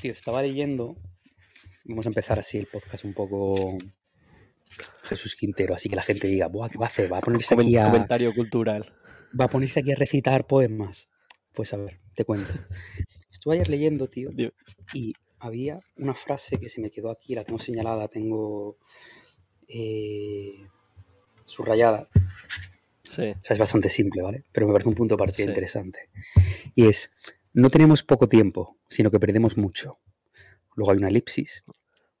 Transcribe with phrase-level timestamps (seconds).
[0.00, 0.96] Tío, estaba leyendo.
[1.84, 3.78] Vamos a empezar así el podcast un poco.
[5.04, 7.10] Jesús Quintero, así que la gente diga, Buah, ¿qué va a hacer?
[7.10, 8.92] ¿Va a ponerse aquí a, Comentario cultural.
[9.38, 11.08] va a ponerse aquí a recitar poemas?
[11.54, 12.52] Pues a ver, te cuento.
[13.30, 14.30] Estuve ayer leyendo, tío,
[14.92, 18.76] y había una frase que se me quedó aquí, la tengo señalada, tengo
[19.68, 20.66] eh,
[21.46, 22.08] subrayada.
[23.02, 23.30] Sí.
[23.30, 24.44] O sea, es bastante simple, ¿vale?
[24.52, 25.48] Pero me parece un punto de partida Sí.
[25.48, 26.10] interesante.
[26.74, 27.10] Y es,
[27.56, 29.98] no tenemos poco tiempo, sino que perdemos mucho.
[30.74, 31.64] Luego hay una elipsis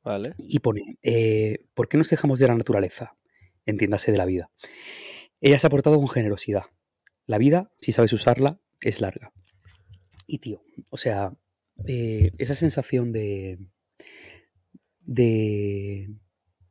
[0.02, 0.34] Vale.
[0.38, 3.16] y pone, eh, ¿por qué nos quejamos de la naturaleza?
[3.64, 4.50] Entiéndase de la vida.
[5.40, 6.64] Ella se ha portado con generosidad.
[7.26, 9.32] La vida, si sabes usarla, es larga.
[10.26, 11.32] Y tío, o sea,
[11.86, 13.58] eh, esa sensación de,
[15.00, 16.10] de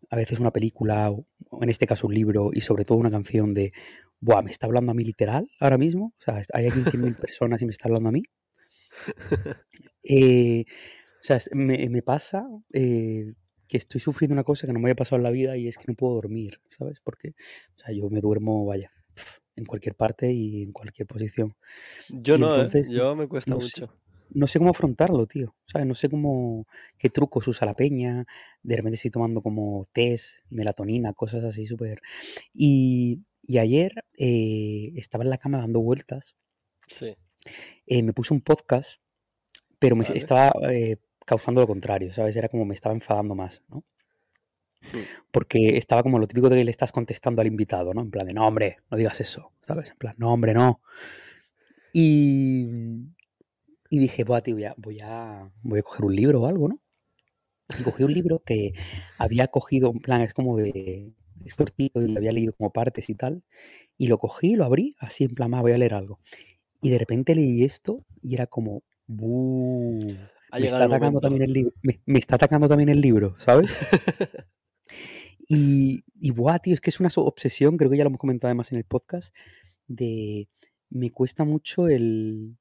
[0.09, 3.11] a veces una película o o en este caso un libro y sobre todo una
[3.11, 3.73] canción de,
[4.19, 6.13] Buah, ¿me está hablando a mí literal ahora mismo?
[6.17, 8.23] O sea, hay aquí 100.000 personas y me está hablando a mí.
[10.07, 13.33] Eh, o sea, me, me pasa eh,
[13.67, 15.77] que estoy sufriendo una cosa que no me había pasado en la vida y es
[15.77, 16.99] que no puedo dormir, ¿sabes?
[17.03, 17.29] Porque,
[17.75, 18.91] o sea, yo me duermo, vaya,
[19.55, 21.55] en cualquier parte y en cualquier posición.
[22.09, 22.91] Yo Y no, entonces, ¿eh?
[22.93, 23.81] Yo me cuesta no sé.
[23.81, 23.93] mucho.
[24.29, 25.55] No sé cómo afrontarlo, tío.
[25.65, 25.87] ¿Sabes?
[25.87, 26.65] No sé cómo,
[26.97, 28.25] qué trucos usa la peña.
[28.63, 32.01] De repente estoy tomando como test, melatonina, cosas así súper.
[32.53, 36.35] Y, y ayer eh, estaba en la cama dando vueltas.
[36.87, 37.15] Sí.
[37.87, 38.99] Eh, me puse un podcast,
[39.79, 40.17] pero me Vale.
[40.17, 42.35] estaba eh, causando lo contrario, ¿sabes?
[42.35, 43.83] Era como me estaba enfadando más, ¿no?
[44.93, 44.99] Mm.
[45.31, 48.01] Porque estaba como lo típico de que le estás contestando al invitado, ¿no?
[48.01, 49.91] En plan de, no, hombre, no digas eso, ¿sabes?
[49.91, 50.81] En plan, no, hombre, no.
[51.93, 52.67] Y,
[53.89, 56.81] y dije, Buah, tío, ya, voy, a, voy a coger un libro o algo, ¿no?
[57.79, 58.73] Y cogí un libro que
[59.17, 63.09] había cogido, en plan, es como de, es cortito y lo había leído como partes
[63.09, 63.43] y tal.
[63.97, 66.19] Y lo cogí, lo abrí, así en plan, "Ah, voy a leer algo.
[66.85, 69.97] Y de repente leí esto y era como, "Buh,
[70.51, 73.69] Ha me está atacando también el libro, me, me está atacando también el libro, ¿sabes?
[75.47, 78.49] Y, y buah, tío, es que es una obsesión, creo que ya lo hemos comentado
[78.49, 79.33] además en el podcast,
[79.87, 80.47] de
[80.89, 82.57] me cuesta mucho el...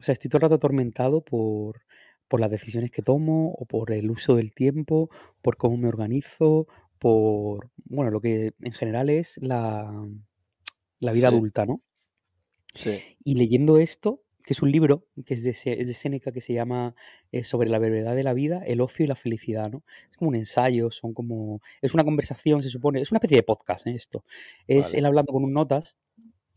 [0.00, 1.82] O sea, estoy todo el rato atormentado por,
[2.28, 5.08] por las decisiones que tomo o por el uso del tiempo,
[5.42, 6.66] por cómo me organizo,
[6.98, 9.92] por, bueno, lo que en general es la,
[11.00, 11.34] la vida Sí.
[11.34, 11.82] adulta, ¿no?
[12.78, 13.00] Sí.
[13.24, 16.54] Y leyendo esto, que es un libro que es de, es de Séneca que se
[16.54, 16.94] llama
[17.32, 19.82] eh, Sobre la brevedad de la vida, el ocio y la felicidad, ¿no?
[20.10, 21.60] Es como un ensayo, son como...
[21.82, 23.94] Es una conversación, se supone, es una especie de podcast, ¿eh?
[23.94, 24.24] Esto.
[24.66, 24.98] Es Vale.
[24.98, 25.96] él hablando con un notas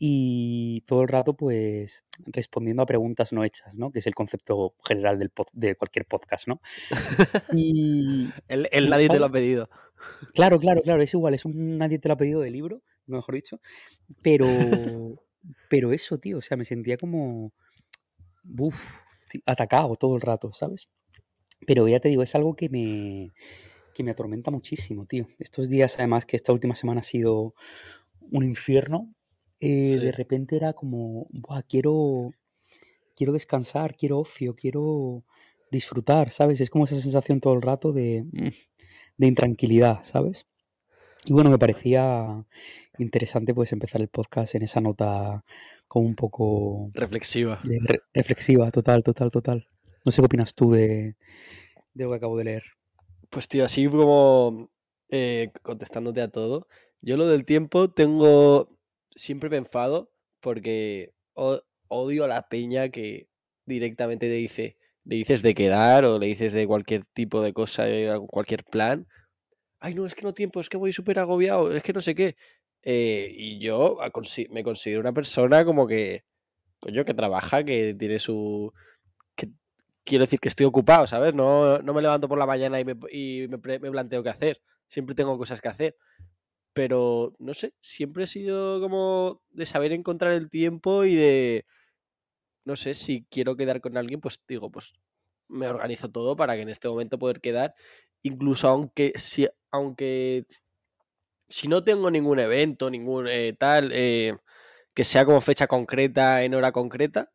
[0.03, 3.91] y todo el rato, pues, respondiendo a preguntas no hechas, ¿no?
[3.91, 6.59] Que es el concepto general del pod- de cualquier podcast, ¿no?
[7.53, 9.69] Y, El, nadie te lo ha pedido.
[10.33, 13.35] Claro, claro, claro, es igual, es un nadie te lo ha pedido de libro, mejor
[13.35, 13.59] dicho,
[14.21, 14.45] pero,
[15.69, 17.53] pero eso, tío, o sea, me sentía como,
[18.43, 18.97] buf,
[19.45, 20.89] atacado todo el rato, ¿sabes?
[21.65, 23.33] Pero ya te digo, es algo que me,
[23.93, 25.27] que me atormenta muchísimo, tío.
[25.39, 27.53] Estos días, además, que esta última semana ha sido
[28.19, 29.13] un infierno,
[29.59, 32.31] eh, de repente era como, buah, quiero,
[33.15, 35.23] quiero descansar, quiero ocio, quiero
[35.71, 36.59] disfrutar, ¿sabes?
[36.61, 38.49] Es como esa sensación todo el rato de, mm,
[39.17, 40.47] de intranquilidad, ¿sabes?
[41.25, 42.45] Y bueno, me parecía
[43.01, 45.43] interesante pues empezar el podcast en esa nota
[45.87, 47.59] como un poco Reflexiva.
[47.63, 49.67] re- reflexiva, total, total, total.
[50.05, 51.15] No sé qué opinas tú de,
[51.93, 52.63] de lo que acabo de leer.
[53.29, 54.69] Pues tío, así como
[55.09, 56.67] eh, contestándote a todo,
[57.01, 58.77] yo lo del tiempo tengo,
[59.15, 61.13] siempre me enfado porque
[61.87, 63.27] odio a la peña que
[63.65, 67.85] directamente te dice, le dices de quedar o le dices de cualquier tipo de cosa,
[68.27, 69.07] cualquier plan.
[69.79, 72.13] Ay, no, es que no tiempo, es que voy súper agobiado, es que no sé
[72.15, 72.35] qué.
[72.83, 73.97] Eh, y yo
[74.49, 76.23] me considero una persona como que,
[76.79, 78.73] coño, que trabaja, que tiene su...
[79.35, 79.49] que
[80.03, 81.33] quiero decir que estoy ocupado, ¿sabes?
[81.35, 84.61] No, no me levanto por la mañana y, me, y me me planteo qué hacer.
[84.87, 85.95] Siempre tengo cosas que hacer.
[86.73, 91.65] Pero, no sé, siempre he sido como de saber encontrar el tiempo y de,
[92.65, 94.93] no sé, si quiero quedar con alguien, pues digo, pues
[95.49, 97.75] me organizo todo para que en este momento poder quedar.
[98.23, 100.45] Incluso aunque, si, aunque
[101.51, 104.37] si no tengo ningún evento, ningún eh, tal, eh,
[104.93, 107.31] que sea como fecha concreta, en hora concreta,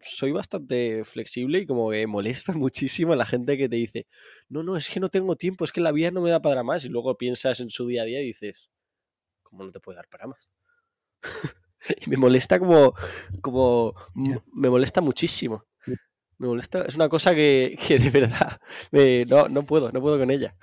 [0.00, 4.06] soy bastante flexible y como que molesta muchísimo a la gente que te dice,
[4.48, 6.62] no, no, es que no tengo tiempo, es que la vida no me da para
[6.62, 6.84] más.
[6.84, 8.68] Y luego piensas en su día a día y dices,
[9.42, 10.48] ¿cómo no te puede dar para más?
[12.06, 12.94] y me molesta como,
[13.40, 13.94] como,
[14.52, 15.64] me molesta muchísimo.
[16.36, 18.60] Me molesta, es una cosa que, que de verdad,
[19.28, 20.56] no, no puedo, no puedo con ella.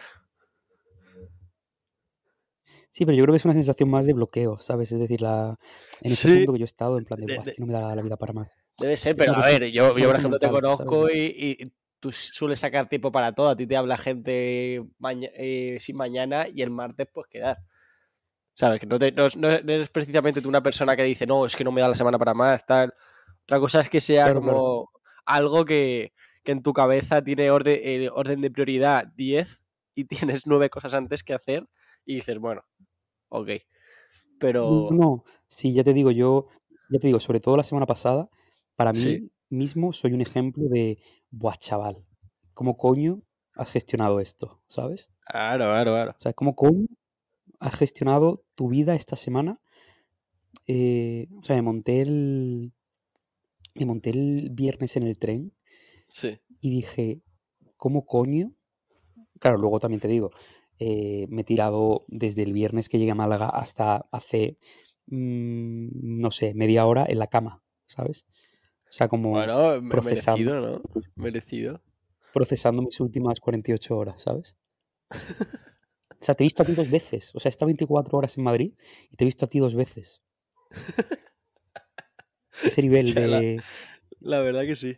[2.92, 4.92] Sí, pero yo creo que es una sensación más de bloqueo, ¿sabes?
[4.92, 5.58] Es decir, la,
[6.02, 6.36] en ese Sí.
[6.38, 7.74] punto que yo he estado, en plan de, De- "Buah, es de- que no me
[7.74, 8.54] da la vida para más.
[8.78, 12.60] Debe ser, pero a ver, yo, yo por ejemplo te conozco y, y tú sueles
[12.60, 13.50] sacar tiempo para todo.
[13.50, 14.84] A ti te habla gente
[15.36, 17.60] eh, sin mañana y el martes pues quedar.
[18.56, 18.80] ¿Sabes?
[18.82, 18.98] Que no,
[19.38, 21.96] no, eres precisamente tú una persona que dice, no, es que no me da la
[21.96, 22.94] semana para más, tal.
[23.44, 24.90] Otra cosa es que sea como
[25.26, 29.62] algo que, en tu cabeza tiene orden, eh, orden de prioridad 10
[29.96, 30.06] y
[30.42, 31.66] tienes nueve cosas antes que hacer
[32.06, 32.63] y dices, bueno,
[33.30, 33.50] ok.
[34.39, 34.89] Pero.
[34.92, 36.48] No, sí, ya te digo, yo,
[36.89, 38.30] ya te digo, sobre todo la semana pasada,
[38.75, 40.98] para mí mismo soy un ejemplo de,
[41.30, 42.06] buah, chaval,
[42.53, 43.21] ¿cómo coño
[43.56, 44.62] has gestionado esto?
[44.68, 45.12] ¿Sabes?
[45.25, 46.12] Claro, claro, claro.
[46.18, 46.88] O sea, ¿cómo coño
[47.59, 49.59] has gestionado tu vida esta semana?
[50.68, 52.74] Eh, o sea, me monté el.
[53.75, 55.54] Me monté el viernes en el tren
[56.07, 56.39] Sí.
[56.59, 57.21] y dije,
[57.77, 58.54] ¿cómo coño?
[59.39, 60.31] Claro, luego también te digo,
[60.83, 64.57] eh, me he tirado desde el viernes que llegué a Málaga hasta hace,
[65.06, 65.89] mm,
[66.19, 68.25] no sé, media hora en la cama, ¿sabes?
[68.89, 70.81] O sea, como bueno, procesando, merecido, ¿no?
[71.16, 71.81] Merecido.
[72.33, 74.57] Procesando mis últimas 48 horas, ¿sabes?
[76.19, 77.30] o sea, te he visto a ti dos veces.
[77.36, 78.74] O sea, he estado 24 horas en Madrid
[79.12, 80.24] y te he visto a ti dos veces.
[82.63, 83.62] Ese nivel de...
[84.19, 84.98] La, verdad que sí.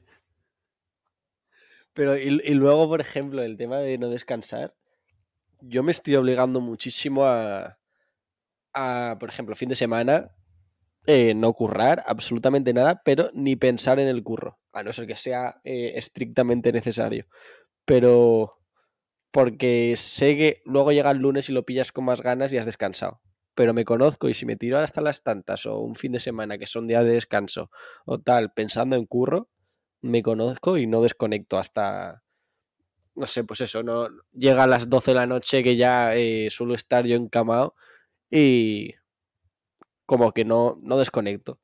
[1.94, 4.76] Pero, y, luego, por ejemplo, el tema de no descansar
[5.66, 7.78] yo me estoy obligando muchísimo a,
[8.74, 10.36] a por ejemplo, fin de semana,
[11.06, 15.16] eh, no currar absolutamente nada, pero ni pensar en el curro, a no ser que
[15.16, 17.28] sea eh, estrictamente necesario.
[17.86, 18.60] Pero
[19.32, 22.66] porque sé que luego llega el lunes y lo pillas con más ganas y has
[22.66, 23.22] descansado.
[23.56, 26.58] Pero me conozco y si me tiro hasta las tantas o un fin de semana
[26.58, 27.70] que son días de descanso
[28.06, 29.50] o tal, pensando en curro,
[30.02, 32.23] me conozco y no desconecto hasta,
[33.16, 36.50] no sé, pues eso, no llega a las 12 de la noche que ya eh,
[36.50, 37.76] suelo estar yo encamado
[38.32, 38.96] y
[40.06, 41.60] como que no, no desconecto.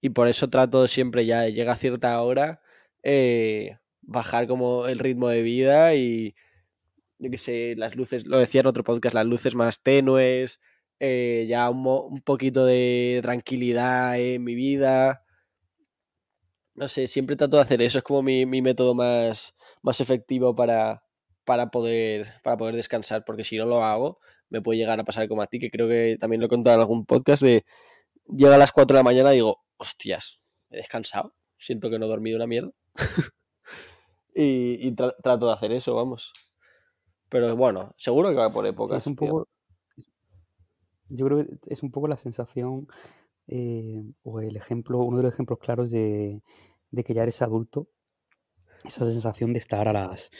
[0.00, 2.60] Y por eso trato siempre ya, llega a cierta hora,
[3.02, 6.34] eh, bajar como el ritmo de vida y,
[7.18, 10.60] yo qué sé, las luces, lo decía en otro podcast, las luces más tenues,
[11.00, 15.24] eh, ya un, un, poquito de tranquilidad en mi vida.
[16.74, 19.54] No sé, siempre trato de hacer eso, es como mi, mi método más,
[19.84, 21.04] más efectivo para,
[21.44, 25.28] para, poder, para poder descansar, porque si no lo hago, me puede llegar a pasar
[25.28, 27.64] como a ti, que creo que también lo he contado en algún podcast, de
[28.34, 30.40] llega a las 4 de la mañana y digo, hostias,
[30.70, 32.70] he descansado, siento que no he dormido una mierda.
[34.34, 36.32] y, trato de hacer eso, vamos.
[37.28, 38.98] Pero bueno, seguro que va por épocas.
[38.98, 39.48] es un poco,
[41.10, 42.86] yo creo que es un poco la sensación
[43.48, 46.42] eh, o el ejemplo, uno de los ejemplos claros de,
[46.90, 47.88] de que ya eres adulto
[48.84, 50.30] esa sensación de estar a las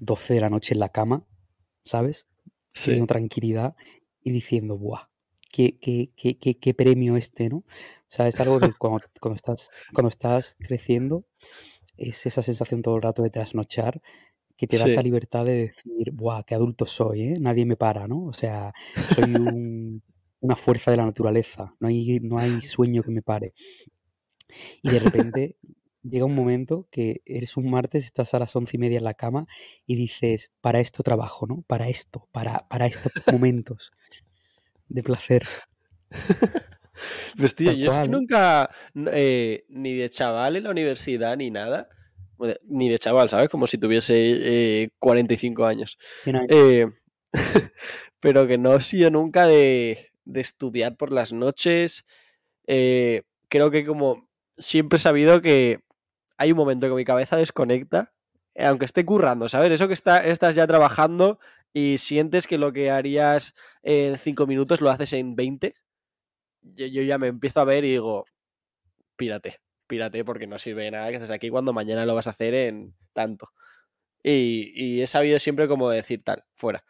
[0.00, 1.26] 12 de la noche en la cama,
[1.84, 2.26] ¿sabes?
[2.72, 3.76] Teniendo tranquilidad
[4.22, 5.08] y diciendo, ¡buah!
[5.50, 7.58] Qué, qué, qué, qué, premio este, ¿no?
[7.58, 7.64] O
[8.08, 11.26] sea, es algo que cuando, cuando, estás, cuando estás creciendo,
[11.96, 14.00] es esa sensación todo el rato de trasnochar
[14.56, 16.44] que te da esa libertad de decir, ¡buah!
[16.44, 17.22] ¡Qué adulto soy!
[17.22, 17.36] ¿eh?
[17.38, 18.24] Nadie me para, ¿no?
[18.26, 18.72] O sea,
[19.14, 20.00] soy
[20.40, 23.54] una fuerza de la naturaleza, no hay, no hay sueño que me pare.
[24.82, 25.56] Y de repente
[26.02, 29.14] llega un momento que eres un martes, estás a las once y media en la
[29.14, 29.46] cama
[29.86, 31.62] y dices, para esto trabajo, ¿no?
[31.66, 33.92] Para esto, para, para estos momentos
[34.88, 35.46] de placer.
[37.38, 38.70] pues tío, yo es que nunca,
[39.12, 41.88] eh, ni de chaval en la universidad ni nada,
[42.64, 43.48] ni de chaval, ¿sabes?
[43.48, 45.98] Como si tuviese 45 eh, años.
[46.48, 46.86] Eh,
[48.20, 52.04] pero que no he sido nunca de, de estudiar por las noches.
[52.66, 54.28] creo que como
[54.58, 55.80] siempre he sabido que
[56.36, 58.12] hay un momento que mi cabeza desconecta,
[58.54, 59.72] eh, aunque esté currando, ¿sabes?
[59.72, 61.38] Eso que está, estás ya trabajando
[61.72, 65.74] y sientes que lo que harías en cinco minutos lo haces en 20.
[66.62, 68.26] Yo, ya me empiezo a ver y digo,
[69.16, 72.30] pírate, pírate porque no sirve de nada que estés aquí cuando mañana lo vas a
[72.30, 73.48] hacer en tanto.
[74.22, 76.84] Y, y he sabido siempre como decir tal, fuera.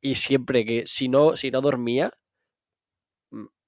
[0.00, 2.12] Y siempre que si no, si no dormía,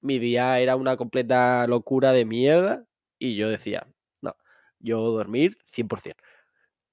[0.01, 2.85] mi día era una completa locura de mierda
[3.19, 3.87] y yo decía,
[4.81, 6.15] yo dormir 100%.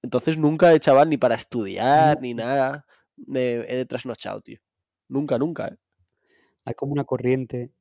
[0.02, 2.86] Entonces nunca de chaval ni para estudiar ni nada
[3.34, 4.58] he trasnochado, tío.
[5.08, 5.76] Nunca, nunca, ¿eh?
[6.64, 7.72] Hay como una corriente.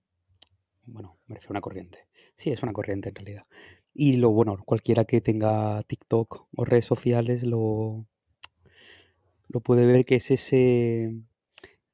[0.85, 2.07] Bueno, me refiero a una corriente.
[2.35, 3.45] Sí, es una corriente en realidad.
[3.93, 8.07] Y lo bueno, cualquiera que tenga TikTok o redes sociales lo,
[9.49, 11.13] lo puede ver que es ese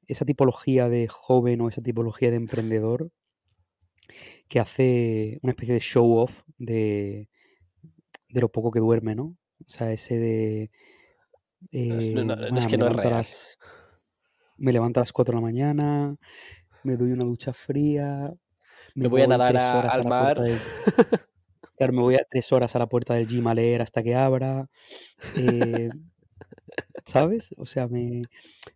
[0.06, 3.10] esa tipología de joven o esa tipología de emprendedor
[4.48, 7.28] que hace una especie de show off de,
[8.34, 9.36] de lo poco que duerme, ¿no?
[9.60, 10.70] O sea, ese de...
[11.70, 13.24] es, que no es real.
[14.56, 16.16] me levanto a las 4 de la mañana,
[16.82, 18.34] me doy una ducha fría.
[18.96, 20.42] Me, voy, a nadar al mar.
[21.76, 24.14] claro, me voy a tres horas a la puerta del gym a leer hasta que
[24.14, 24.68] abra.
[25.36, 25.90] Eh,
[27.06, 27.54] ¿sabes?
[27.56, 28.24] O sea, me,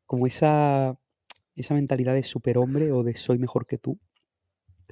[0.06, 0.96] como esa,
[1.56, 3.98] esa mentalidad de superhombre o de soy mejor que tú,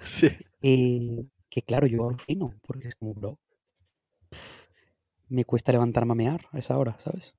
[0.02, 0.28] Sí.
[0.62, 3.38] eh, que claro, yo alucino, porque es como, bro,
[5.28, 7.34] me cuesta levantarme a mear a esa hora, ¿sabes?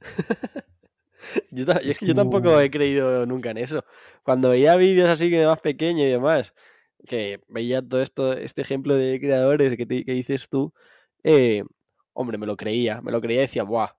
[1.50, 3.84] Yo es Es que yo tampoco he creído nunca en eso.
[4.22, 6.54] Cuando veía vídeos así que de más pequeño y demás,
[7.06, 10.72] que veía todo esto, este ejemplo de creadores que, te- que dices tú,
[11.22, 11.62] eh,
[12.14, 13.90] hombre, me lo creía, me lo creía y decía, ¡buah!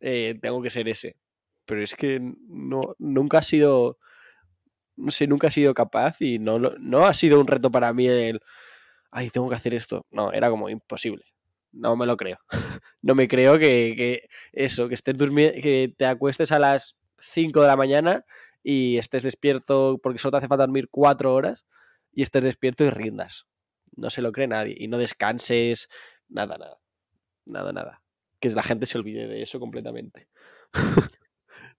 [0.00, 1.16] eh, tengo que ser ese.
[1.64, 3.98] Pero es que no, nunca ha sido,
[4.96, 8.06] no sé, nunca he sido capaz y no, no ha sido un reto para mí
[8.06, 8.40] el,
[9.10, 10.06] ay, tengo que hacer esto.
[10.10, 11.24] No, era como imposible.
[11.76, 12.38] No me lo creo.
[13.02, 17.60] No me creo que, que eso, que estés durmi- que te acuestes a las 5
[17.62, 18.24] de la mañana
[18.62, 21.66] y estés despierto porque solo te hace falta dormir 4 horas
[22.12, 23.46] y estés despierto y rindas.
[23.96, 24.76] No se lo cree nadie.
[24.78, 25.88] Y no descanses,
[26.28, 26.78] nada, nada.
[27.46, 28.02] Nada, nada.
[28.40, 30.28] Que la gente se olvide de eso completamente.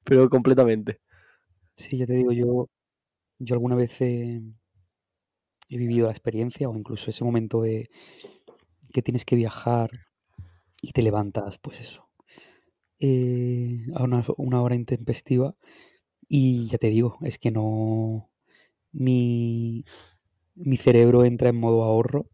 [0.04, 1.00] Pero completamente.
[1.76, 2.70] sí, ya te digo, yo,
[3.40, 4.42] yo alguna vez he
[5.70, 7.90] vivido la experiencia o incluso ese momento de
[8.96, 9.92] que tienes que viajar
[10.82, 12.10] y te levantas, pues eso,
[13.00, 15.56] eh, a una, una hora intempestiva
[16.30, 18.30] y ya te digo, es que no,
[18.94, 19.86] mi,
[20.56, 22.30] mi cerebro entra en modo ahorro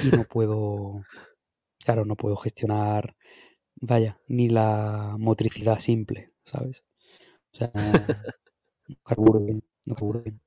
[0.00, 1.06] y no puedo,
[1.84, 3.16] claro, no puedo gestionar,
[3.76, 6.84] vaya, ni la motricidad simple, ¿sabes?
[7.54, 7.72] O sea,
[8.88, 10.40] no carburo bien, no carburo bien.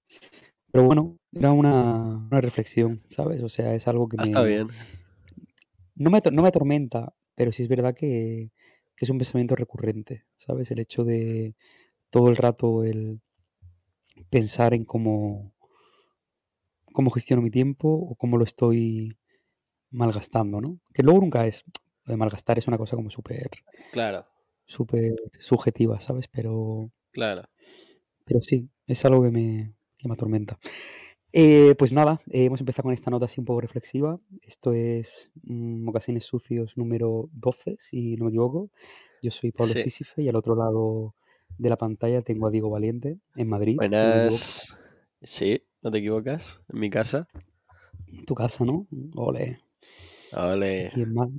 [0.72, 3.44] Pero bueno, era una, una reflexión, ¿sabes?
[3.44, 4.70] O sea, es algo que Ah, está me, bien.
[6.00, 8.52] No me, no me atormenta, pero sí es verdad que,
[8.96, 10.72] que es un pensamiento recurrente, ¿sabes?
[10.72, 11.56] El hecho de
[12.10, 13.22] todo el rato el
[14.30, 15.54] pensar en cómo,
[16.94, 19.18] cómo gestiono mi tiempo o cómo lo estoy
[19.92, 20.80] malgastando, ¿no?
[20.94, 21.64] Que luego nunca es,
[22.06, 23.50] lo de malgastar es una cosa como súper,
[23.92, 24.26] Claro,
[24.66, 26.28] súper subjetiva, ¿sabes?
[26.30, 27.44] Pero, claro.
[28.24, 30.60] pero sí, es algo que me, que me atormenta.
[31.32, 34.20] Eh, pues nada, eh, hemos empezado con esta nota así un poco reflexiva.
[34.42, 38.70] Esto es mm, Mocasines Sucios número 12, si no me equivoco.
[39.22, 39.84] Yo soy Pablo Sí.
[39.84, 41.16] Sísife y al otro lado
[41.58, 43.90] de la pantalla tengo a Diego Valiente en Madrid, si no.
[43.90, 44.76] Buenas.
[45.22, 46.62] Sí, no te equivocas.
[46.70, 47.28] En mi casa.
[48.08, 48.88] En tu casa, ¿no?
[49.16, 49.60] Ole.
[50.32, 50.88] Ole.
[50.88, 51.32] aquí en, Má-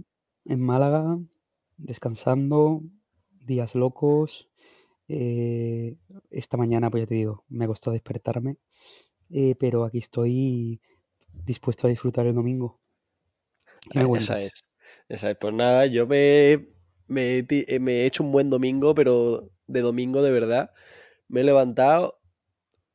[0.44, 1.18] en Málaga,
[1.78, 2.82] descansando,
[3.40, 4.49] días locos.
[5.09, 5.97] Eh,
[6.30, 8.59] esta mañana, pues ya te digo, me ha costado despertarme,
[9.30, 10.80] eh, pero aquí estoy
[11.32, 12.80] dispuesto a disfrutar el domingo.
[13.90, 14.52] ¿Qué me Ah, Esa es.
[15.08, 15.37] Esa es.
[15.38, 16.66] Pues nada, yo me, eh,
[17.08, 20.70] me he hecho un buen domingo, pero de domingo de verdad.
[21.28, 22.20] Me he levantado.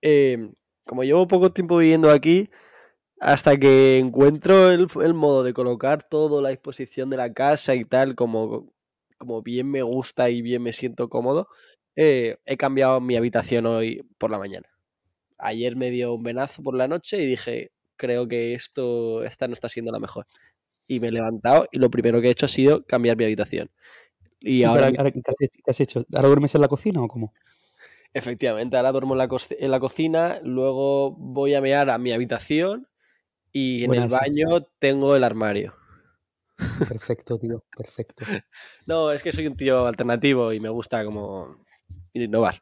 [0.01, 0.51] eh,
[0.85, 2.49] como llevo poco tiempo viviendo aquí,
[3.21, 7.85] hasta que encuentro el, el modo de colocar todo, la disposición de la casa y
[7.85, 8.73] tal, como,
[9.19, 11.49] como bien me gusta y bien me siento cómodo,
[11.97, 14.67] eh, he cambiado mi habitación hoy por la mañana.
[15.47, 19.53] Ayer me dio un venazo por la noche y dije, creo que esto, esta no
[19.53, 20.25] está siendo la mejor.
[20.87, 23.69] Y me he levantado y lo primero que he hecho ha sido cambiar mi habitación.
[24.39, 25.21] Y ¿Y ahora, ahora qué
[25.67, 26.05] has hecho-?
[26.13, 27.33] ¿Ahora duermes en la cocina o cómo?
[28.13, 32.11] efectivamente, ahora duermo en la, co- en la cocina, luego voy a mear a mi
[32.11, 32.87] habitación
[33.51, 35.75] y en el baño tengo el armario.
[36.87, 38.25] Perfecto, tío, perfecto.
[38.85, 41.65] No, es que soy un tío alternativo y me gusta como
[42.13, 42.61] innovar.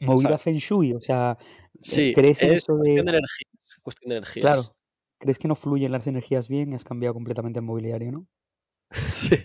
[0.00, 0.42] Movida ¿sabes?
[0.42, 1.36] Feng Shui, o sea,
[1.82, 3.12] Sí, ¿crees en es eso cuestión de...
[3.12, 3.80] de energías.
[3.82, 4.44] Cuestión de energías.
[4.44, 4.76] Claro,
[5.18, 8.26] ¿crees que no fluyen las energías bien y has cambiado completamente el mobiliario, no?
[9.12, 9.36] Sí.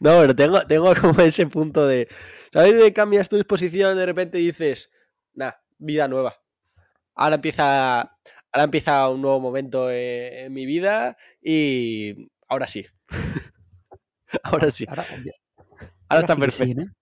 [0.00, 2.08] No, pero tengo, tengo como ese punto de.
[2.52, 2.76] ¿Sabes?
[2.78, 4.90] De cambias tu disposición de repente dices,
[5.34, 6.36] nah, vida nueva.
[7.14, 8.00] Ahora empieza.
[8.00, 12.86] Ahora empieza un nuevo momento eh, en mi vida y ahora sí.
[14.42, 14.84] ahora sí.
[14.88, 15.32] Ahora, ya-
[15.68, 16.80] Ahora ahora está sí sí, perfecto.
[16.82, 16.92] ¿no?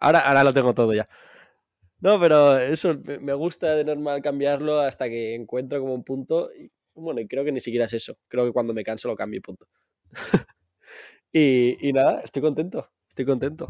[0.00, 1.04] Ahora, ahora lo tengo todo ya.
[2.00, 6.50] No, pero eso me gusta de normal cambiarlo hasta que encuentro como un punto.
[6.54, 8.16] y, bueno, y creo que ni siquiera es eso.
[8.28, 9.66] Creo que cuando me canso lo cambio y punto.
[11.32, 12.88] y, y nada, estoy contento.
[13.08, 13.68] Estoy contento.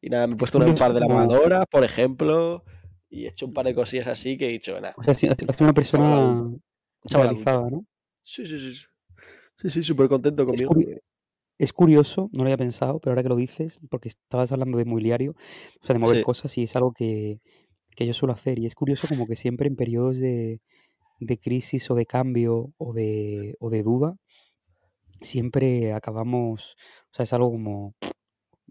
[0.00, 2.64] Y nada, me he puesto un par de lavadoras, por ejemplo,
[3.08, 5.28] y he hecho un par de cosillas así que he dicho, nada, O sea, si-
[5.28, 6.60] has sido una persona chaval
[7.06, 7.44] chaval adulto.
[7.50, 7.86] realizada, ¿no?
[8.22, 8.84] Sí, sí, sí.
[9.58, 10.72] Sí, sí, súper contento conmigo.
[11.62, 14.84] Es curioso, no lo había pensado, pero ahora que lo dices, porque estabas hablando de
[14.84, 15.32] mobiliario,
[15.82, 16.24] o sea, de mover Sí.
[16.24, 17.40] cosas, y es algo que,
[17.96, 18.58] que yo suelo hacer.
[18.58, 20.60] Y es curioso como que siempre en periodos de,
[21.20, 24.16] de crisis o de cambio o de, o de duda,
[25.20, 26.76] siempre acabamos,
[27.10, 27.94] o sea, es algo como,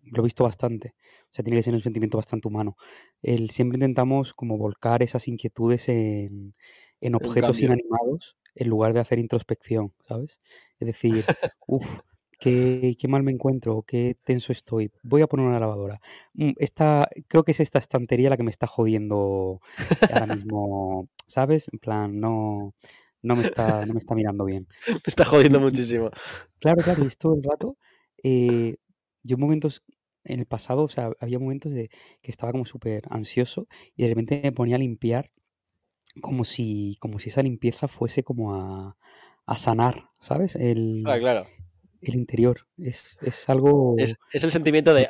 [0.03, 0.95] lo he visto bastante,
[1.25, 2.77] o sea, tiene que ser un sentimiento bastante humano.
[3.21, 6.55] El, siempre intentamos como volcar esas inquietudes en,
[7.01, 10.41] en objetos inanimados en lugar de hacer introspección, ¿sabes?
[10.79, 11.31] Es decir,
[11.67, 11.99] uff,
[12.41, 14.91] qué, qué mal me encuentro, qué tenso estoy.
[15.03, 16.01] Voy a poner una lavadora.
[16.35, 19.61] Mm, Esta, creo que es esta estantería la que me está jodiendo
[20.09, 21.67] ahora mismo, ¿sabes?
[21.73, 22.75] En plan, no,
[23.23, 24.67] no me está, no me está mirando bien.
[24.89, 26.11] Me está jodiendo muchísimo.
[26.59, 27.77] Claro, claro, y es todo el rato.
[28.23, 28.77] eh,
[29.23, 29.83] yo momentos
[30.23, 31.89] en el pasado, o sea, había momentos de
[32.21, 35.31] que estaba como súper ansioso y de repente me ponía a limpiar
[36.21, 38.97] como si, como si esa limpieza fuese como a,
[39.45, 40.55] a sanar, ¿sabes?
[41.03, 41.47] Ah, El, claro.
[42.01, 42.67] El interior.
[42.77, 45.09] Es, es algo Es, es el sentimiento de,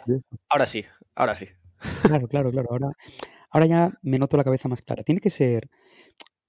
[0.50, 1.48] ahora sí, ahora sí.
[2.04, 2.68] Claro, claro, claro.
[2.72, 2.92] Ahora,
[3.50, 5.04] ahora ya me noto la cabeza más clara.
[5.04, 5.70] Tiene que ser,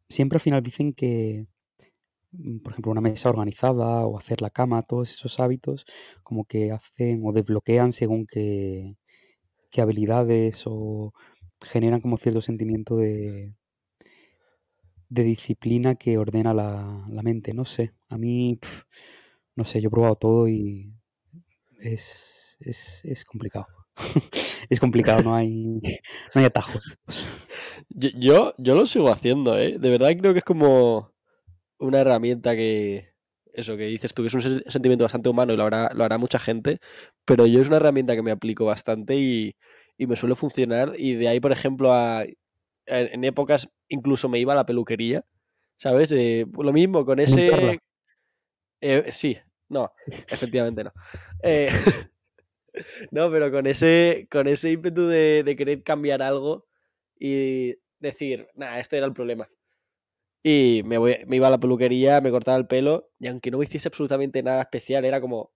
[0.08, 1.46] siempre al final dicen que,
[2.32, 5.86] mm, por ejemplo, una mesa organizada o hacer la cama, todos esos hábitos
[6.22, 8.96] como que hacen o desbloquean según qué,
[9.70, 11.12] qué habilidades o
[11.64, 13.54] generan como cierto sentimiento de,
[15.08, 17.54] de disciplina que ordena la, la mente.
[17.54, 18.58] No sé, a mí,
[19.56, 20.92] no sé, yo he probado todo y
[21.80, 23.66] es, es, es complicado.
[24.70, 25.80] es complicado, no hay, no
[26.34, 26.94] hay atajos.
[27.88, 29.78] Yo, yo, yo lo sigo haciendo, ¿eh?
[29.78, 31.12] De verdad creo que es como
[31.78, 33.12] una herramienta que,
[33.52, 36.04] eso que dices tú, que es un sen- sentimiento bastante humano y lo hará, lo
[36.04, 36.78] hará mucha gente,
[37.24, 39.56] pero yo es una herramienta que me aplico bastante y,
[39.98, 40.92] y me suele funcionar.
[40.96, 42.24] Y de ahí, por ejemplo, a,
[42.86, 45.24] en, épocas incluso me iba a la peluquería,
[45.78, 46.12] ¿sabes?
[46.12, 47.78] Eh, lo mismo, con ese...
[48.82, 49.92] eh, sí, no,
[50.28, 50.92] efectivamente no.
[51.42, 51.68] Eh,
[53.10, 56.66] no, pero con ese, con ese ímpetu de, de querer cambiar algo
[57.18, 59.48] y decir, nada, este era el problema.
[60.42, 63.58] Y me, voy, me iba a la peluquería, me cortaba el pelo y aunque no
[63.58, 65.52] me hiciese absolutamente nada especial, era como,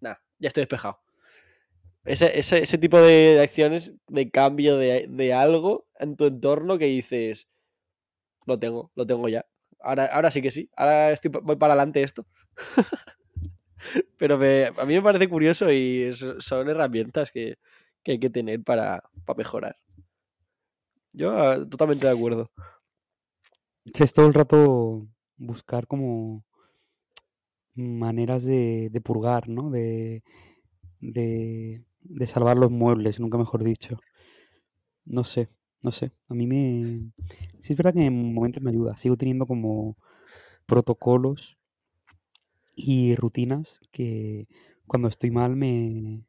[0.00, 1.00] nada, ya estoy despejado.
[2.04, 6.78] Ese, ese, ese tipo de, de acciones de cambio de, de algo en tu entorno
[6.78, 7.48] que dices,
[8.46, 9.44] lo tengo, lo tengo ya.
[9.80, 12.26] Ahora, ahora sí que sí, ahora estoy, voy para adelante esto.
[14.18, 17.58] Pero a mí me parece curioso y son herramientas que,
[18.02, 19.76] que hay que tener para, para mejorar.
[21.12, 22.50] Yo ah, totalmente de acuerdo.
[23.84, 26.44] Es todo el rato buscar como
[27.74, 29.70] maneras de, de purgar, ¿no?
[29.70, 30.22] De,
[31.00, 33.98] de, de salvar los muebles, nunca mejor dicho.
[35.04, 35.48] No sé,
[35.82, 36.12] no sé.
[36.28, 37.12] A mí me...
[37.60, 38.96] Sí es verdad que en momentos me ayuda.
[38.96, 39.96] Sigo teniendo como
[40.66, 41.58] protocolos
[42.76, 44.48] y rutinas que
[44.86, 46.24] cuando estoy mal me...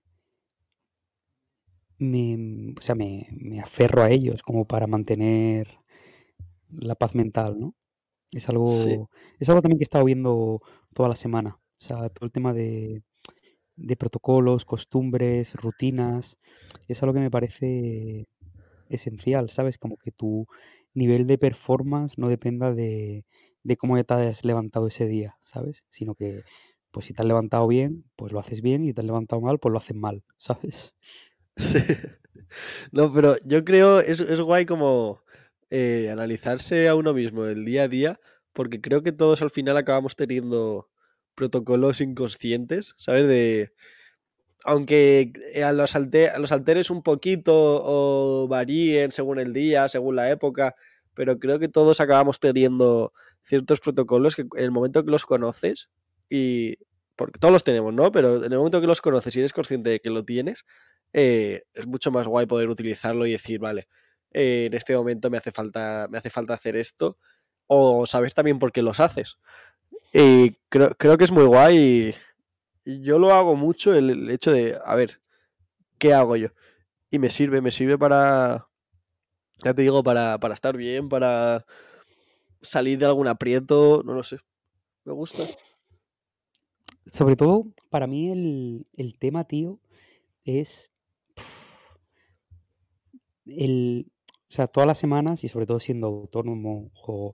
[1.99, 5.67] me o sea, me, me aferro a ellos como para mantener
[6.69, 7.75] la paz mental, ¿no?
[8.31, 8.95] Es Sí.
[8.95, 10.61] algo, es algo también que he estado viendo
[10.93, 11.59] toda la semana.
[11.79, 13.03] O sea, todo el tema de,
[13.75, 16.37] de protocolos, costumbres, rutinas,
[16.87, 18.27] es algo que me parece
[18.89, 19.77] esencial, ¿sabes?
[19.77, 20.47] Como que tu
[20.93, 23.25] nivel de performance no dependa de,
[23.63, 25.83] de cómo te has levantado ese día, ¿sabes?
[25.89, 26.43] Sino que,
[26.91, 29.59] pues si te has levantado bien, pues lo haces bien y te has levantado mal,
[29.59, 30.95] pues lo haces mal, ¿sabes?
[31.57, 31.79] Sí.
[32.91, 35.23] No, pero yo creo es, es guay como
[35.69, 38.19] eh, analizarse a uno mismo el día a día,
[38.53, 40.89] porque creo que todos al final acabamos teniendo
[41.35, 43.27] protocolos inconscientes, ¿sabes?
[43.27, 43.73] De,
[44.65, 50.15] aunque a los, alte- a los alteres un poquito o varíen según el día, según
[50.15, 50.75] la época,
[51.13, 53.13] pero creo que todos acabamos teniendo
[53.47, 55.89] ciertos protocolos que en el momento que los conoces,
[56.29, 56.77] y
[57.15, 58.11] porque todos los tenemos, ¿no?
[58.11, 60.65] Pero en el momento que los conoces y eres consciente de que lo tienes,
[61.13, 63.87] eh, es mucho más guay poder utilizarlo y decir, vale,
[64.33, 67.17] eh, en este momento me hace falta, me hace falta hacer esto,
[67.67, 69.37] o saber también por qué los haces.
[70.13, 72.15] Y creo, creo que es muy guay y,
[73.03, 75.19] yo lo hago mucho el, el hecho de, a ver,
[75.97, 76.49] ¿qué hago yo?
[77.11, 78.67] Y me sirve, me sirve para,
[79.63, 81.65] ya te digo, para, para estar bien, para
[82.67, 84.37] salir de algún aprieto, no lo sé.
[85.05, 85.43] Me gusta.
[87.05, 89.79] Sobre todo, para mí el, el tema, tío,
[90.43, 90.91] es
[93.45, 94.11] el,
[94.49, 97.33] o sea, todas las semanas y sobre todo siendo autónomo o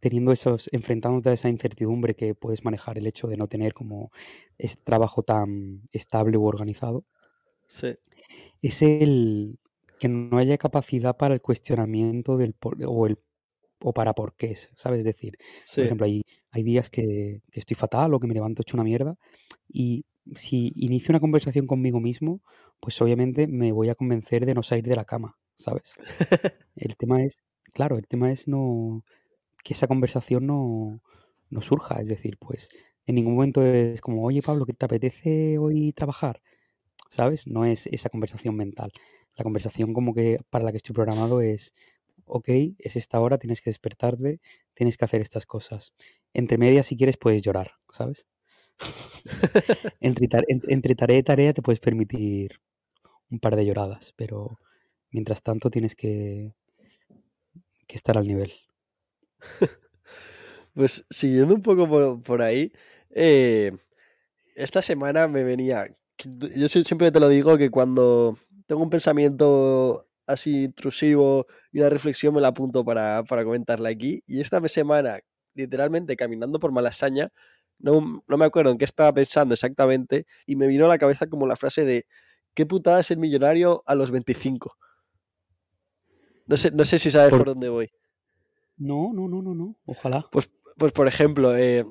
[0.00, 4.10] teniendo esos, enfrentándote a esa incertidumbre que puedes manejar el hecho de no tener como
[4.58, 7.04] este trabajo tan estable u organizado,
[7.68, 7.96] Sí,
[8.62, 9.58] es el
[9.98, 12.54] que no haya capacidad para el cuestionamiento del
[12.86, 13.18] o el
[13.80, 15.00] o para por qué, ¿sabes?
[15.00, 18.34] Es decir, por sí, ejemplo, hay, hay días que, que estoy fatal o que me
[18.34, 19.16] levanto hecho una mierda
[19.68, 22.40] y si inicio una conversación conmigo mismo,
[22.80, 25.94] pues obviamente me voy a convencer de no salir de la cama, ¿sabes?
[26.76, 27.38] El tema es,
[27.72, 29.04] claro, el tema es no
[29.64, 31.00] que esa conversación no,
[31.50, 32.68] no surja, es decir, pues
[33.06, 36.42] en ningún momento es como, oye Pablo, ¿qué te apetece hoy trabajar?
[37.10, 37.46] ¿Sabes?
[37.46, 38.92] No es esa conversación mental.
[39.34, 41.74] La conversación como que para la que estoy programado es,
[42.26, 44.40] ok, es esta hora, tienes que despertarte,
[44.74, 45.94] tienes que hacer estas cosas.
[46.32, 48.26] Entre medias, si quieres, puedes llorar, ¿sabes?
[50.00, 52.60] entre, entre tarea y tarea te puedes permitir
[53.30, 54.58] un par de lloradas, pero
[55.10, 56.52] mientras tanto tienes que,
[57.86, 58.52] que estar al nivel.
[60.76, 62.70] Pues siguiendo un poco por, ahí,
[63.08, 63.72] eh,
[64.54, 65.96] esta semana me venía,
[66.54, 68.36] yo siempre te lo digo que cuando
[68.66, 74.22] tengo un pensamiento así intrusivo y una reflexión me la apunto para, comentarla aquí.
[74.26, 75.20] Y esta semana,
[75.54, 77.30] literalmente caminando por Malasaña,
[77.78, 81.26] no, no, me acuerdo en qué estaba pensando exactamente, y me vino a la cabeza
[81.26, 82.06] como la frase de
[82.54, 84.76] ¿qué putada es el millonario a los 25?
[86.46, 87.90] No sé, no sé si sabes por, dónde voy.
[88.76, 89.76] No, no, no, no, no.
[89.84, 90.26] Ojalá.
[90.30, 91.84] Pues, pues por ejemplo, eh,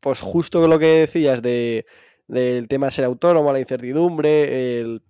[0.00, 1.86] pues justo lo que decías de,
[2.26, 5.02] del tema de ser autónomo, la incertidumbre, el,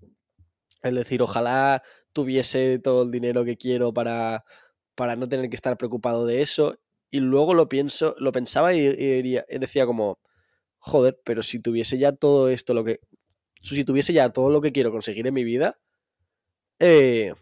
[0.82, 4.44] el decir ojalá tuviese todo el dinero que quiero para,
[4.94, 6.78] para no tener que estar preocupado de eso.
[7.10, 10.20] Y luego lo pienso, lo pensaba y, decía como,
[10.78, 13.00] joder, pero si tuviese ya todo esto, lo que.
[13.62, 15.78] Si tuviese ya todo lo que quiero conseguir en mi vida,
[16.78, 17.34] eh,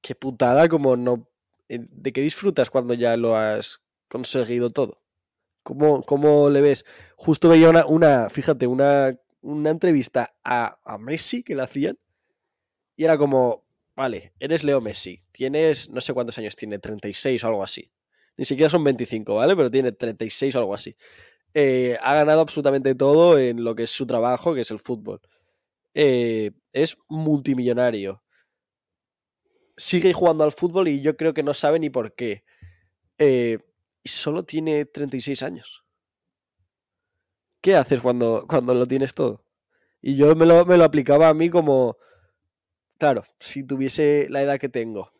[0.00, 1.28] qué putada como no.
[1.68, 5.02] Eh, ¿De qué disfrutas cuando ya lo has conseguido todo?
[5.62, 6.84] ¿Cómo, cómo le ves?
[7.16, 11.98] Justo veía una, una fíjate, una, una entrevista a, a Messi que le hacían
[13.02, 13.64] y era como,
[13.96, 17.90] vale, eres Leo Messi, tienes, no sé cuántos años tiene, 36 o algo así.
[18.36, 19.56] Ni siquiera son 25, ¿vale?
[19.56, 20.94] Pero tiene 36 o algo así.
[21.52, 25.20] Eh, ha ganado absolutamente todo en lo que es su trabajo, que es el fútbol.
[25.94, 28.22] Eh, es multimillonario.
[29.76, 32.44] Sigue jugando al fútbol y yo creo que no sabe ni por qué.
[33.18, 33.58] Eh,
[34.04, 35.82] y solo tiene 36 años.
[37.60, 39.44] ¿Qué haces cuando, cuando lo tienes todo?
[40.00, 41.96] Y yo me lo, me lo aplicaba a mí como,
[43.02, 45.10] Claro, si tuviese la edad que tengo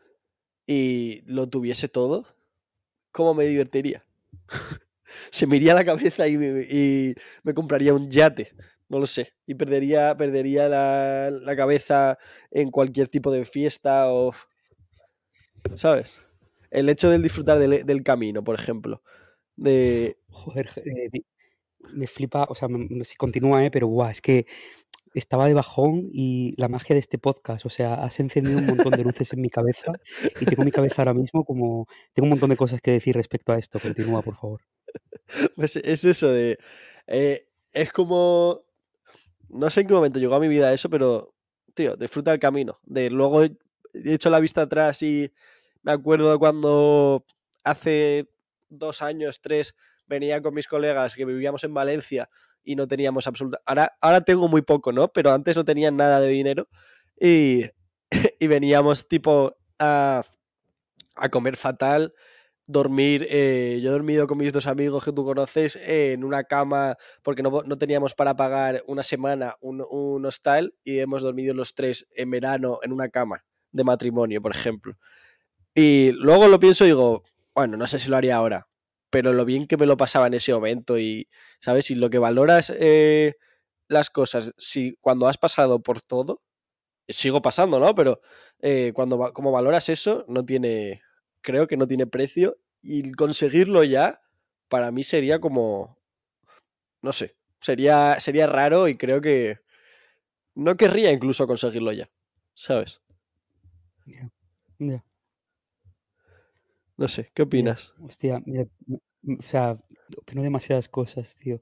[0.68, 2.24] y lo tuviese todo,
[3.10, 4.06] ¿cómo me divertiría?
[5.32, 8.52] Se me iría la cabeza y me, compraría un yate,
[8.88, 12.20] no lo sé, y perdería, perdería la, cabeza
[12.52, 14.06] en cualquier tipo de fiesta.
[15.74, 16.20] ¿Sabes?
[16.70, 19.02] El hecho de disfrutar del, camino, por ejemplo.
[19.56, 20.18] De...
[20.28, 21.10] Joder, eh,
[21.94, 22.68] me flipa, o sea,
[23.02, 23.72] si continúa, ¿eh?
[23.72, 24.46] pero guau, es que
[25.14, 28.92] estaba de bajón y la magia de este podcast, o sea, has encendido un montón
[28.92, 29.92] de luces en mi cabeza
[30.40, 33.52] y tengo mi cabeza ahora mismo como, tengo un montón de cosas que decir respecto
[33.52, 33.78] a esto.
[33.80, 34.60] Continúa, por favor.
[35.56, 36.58] Pues es eso de,
[37.06, 38.64] eh, es como,
[39.48, 41.34] no sé en qué momento llegó a mi vida eso, pero,
[41.74, 42.80] tío, disfruta el camino.
[42.82, 43.56] De luego he
[43.94, 45.32] hecho la vista atrás y
[45.82, 47.24] me acuerdo cuando
[47.64, 48.28] hace
[48.68, 49.74] dos años, tres,
[50.06, 52.28] venía con mis colegas que vivíamos en Valencia
[52.64, 53.60] y no teníamos absoluta.
[53.66, 55.08] Ahora, ahora tengo muy poco, ¿no?
[55.08, 56.68] Pero antes no tenían nada de dinero
[57.20, 57.64] y,
[58.38, 60.22] y veníamos tipo a,
[61.14, 62.14] a comer fatal,
[62.66, 63.26] dormir.
[63.30, 67.42] Eh, yo he dormido con mis dos amigos que tú conoces en una cama porque
[67.42, 72.08] no, no, teníamos para pagar una semana un, un hostal y hemos dormido los tres
[72.14, 74.96] en verano en una cama de matrimonio, por ejemplo.
[75.74, 78.68] Y luego lo pienso y digo, bueno, no sé si lo haría ahora,
[79.12, 81.28] pero lo bien que me lo pasaba en ese momento y,
[81.60, 81.90] ¿sabes?
[81.90, 83.36] Y lo que valoras eh,
[83.86, 86.42] las cosas, si cuando has pasado por todo,
[87.06, 87.94] sigo pasando, ¿no?
[87.94, 88.22] Pero
[88.60, 91.02] eh, cuando como valoras eso, no tiene,
[91.42, 94.22] creo que no tiene precio y conseguirlo ya,
[94.68, 95.98] para mí sería como,
[97.02, 99.58] no sé, sería, sería raro y creo que
[100.54, 102.08] no querría incluso conseguirlo ya,
[102.54, 103.02] ¿sabes?
[107.02, 107.94] No sé, ¿qué opinas?
[108.00, 108.68] hostia, mira,
[109.26, 109.76] o sea,
[110.18, 111.60] opino demasiadas cosas, tío.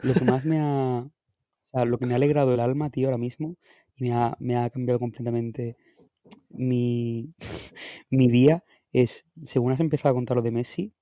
[0.00, 3.06] Lo que más me ha, o sea, lo que me ha alegrado el alma, tío,
[3.06, 3.54] ahora mismo,
[3.96, 5.76] y me ha, me ha cambiado completamente
[6.50, 7.32] mi,
[8.10, 10.92] mi día, es, según has empezado a contar lo de Messi,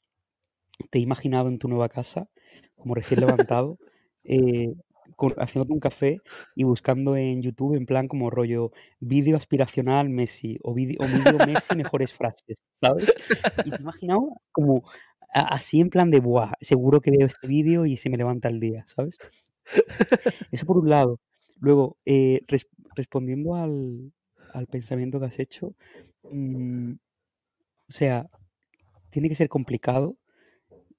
[0.91, 2.29] te he imaginado en tu nueva casa,
[2.77, 3.79] como recién levantado,
[4.25, 4.75] eh,
[5.39, 6.21] haciéndote un café
[6.55, 10.99] y buscando en YouTube en plan como rollo vídeo aspiracional Messi o vídeo,
[11.47, 13.13] Messi mejores frases, ¿sabes?
[13.65, 14.85] Y te he imaginado como
[15.33, 18.61] así en plan de, buah, seguro que veo este vídeo y se me levanta el
[18.61, 19.19] día, ¿sabes?
[20.51, 21.21] Eso por un lado.
[21.61, 22.41] Luego, eh,
[22.95, 24.13] respondiendo al,
[24.71, 25.75] pensamiento que has hecho,
[26.31, 28.29] mm, o sea,
[29.11, 30.17] tiene que ser complicado,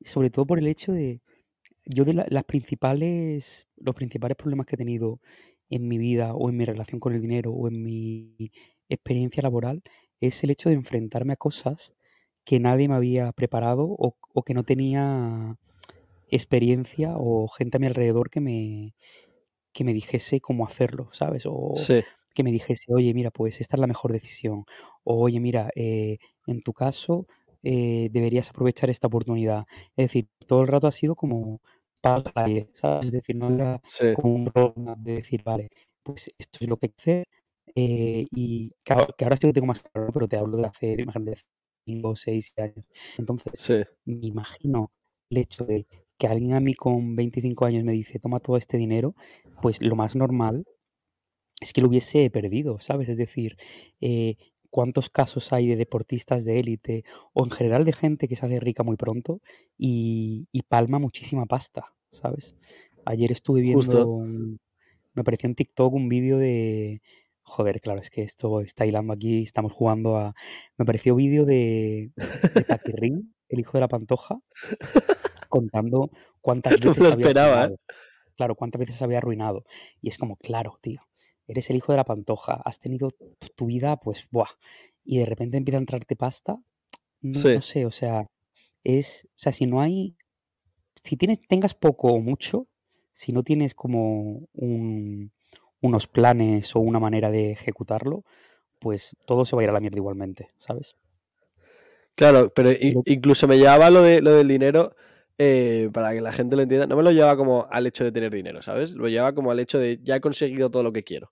[0.03, 1.21] sobre todo por el hecho de,
[1.89, 5.19] yo de las principales, los principales problemas que he tenido
[5.69, 8.51] en mi vida o en mi relación con el dinero o en mi
[8.89, 9.81] experiencia laboral
[10.21, 11.93] es el hecho de enfrentarme a cosas
[12.45, 15.57] que nadie me había preparado o, que no tenía
[16.29, 18.93] experiencia o gente a mi alrededor que me,
[19.73, 21.43] que me dijese cómo hacerlo, ¿sabes?
[21.47, 21.73] O
[22.35, 24.65] que me dijese, oye, mira, pues esta es la mejor decisión.
[25.03, 27.27] O oye, mira, eh, en tu caso
[27.63, 29.65] eh, deberías aprovechar esta oportunidad.
[29.95, 31.61] Es decir, todo el rato ha sido como
[32.01, 33.07] pagas al aire, ¿sabes?
[33.07, 35.69] Es decir, no había Sí, como un roadmap de decir, vale,
[36.03, 37.27] pues esto es lo que hay que hacer.
[37.75, 40.65] eh, y que ahora, que ahora sí lo tengo más claro, pero te hablo de
[40.67, 41.39] hace, imagínate,
[41.85, 42.85] 5, 6 años.
[43.17, 43.83] Entonces, sí.
[44.05, 44.91] me imagino
[45.29, 45.85] el hecho de
[46.17, 49.15] que alguien a mí con 25 años me dice, toma todo este dinero,
[49.61, 50.65] pues lo más normal
[51.61, 53.09] es que lo hubiese perdido, ¿sabes?
[53.09, 53.57] Es decir,
[54.01, 54.35] eh,
[54.69, 57.03] ¿cuántos casos hay de deportistas de élite
[57.33, 59.41] o en general de gente que se hace rica muy pronto
[59.77, 62.55] y, y palma muchísima pasta, ¿sabes?
[63.05, 64.59] Ayer estuve viendo, un-
[65.13, 67.01] me apareció en TikTok un vídeo de...
[67.41, 70.35] Joder, claro, es que esto está hilando aquí, estamos jugando a...
[70.77, 74.37] Me apareció vídeo de, de Paquirrín, el hijo de la Pantoja,
[75.49, 77.75] contando cuántas No veces lo había esperaba, ¿eh?
[78.35, 79.63] Claro, cuántas veces se había arruinado.
[80.01, 81.01] Y es como, claro, tío,
[81.49, 83.09] eres el hijo de la Pantoja, has tenido
[83.55, 84.49] tu vida, pues, buah,
[85.03, 86.57] y de repente empieza a entrarte pasta.
[87.21, 88.27] No, Sí, no sé, o sea,
[88.83, 90.15] es, o sea, si no hay,
[91.03, 92.67] si tienes, tengas poco o mucho,
[93.13, 95.31] si no tienes como un,
[95.81, 98.23] unos planes o una manera de ejecutarlo,
[98.79, 100.95] pues todo se va a ir a la mierda igualmente, ¿sabes?
[102.15, 102.71] claro, pero
[103.05, 104.93] incluso me llevaba lo, de, lo del dinero,
[105.37, 108.11] eh, para que la gente lo entienda, no me lo llevaba como al hecho de
[108.11, 108.91] tener dinero, ¿sabes?
[108.91, 111.31] Lo llevaba como al hecho de ya he conseguido todo lo que quiero,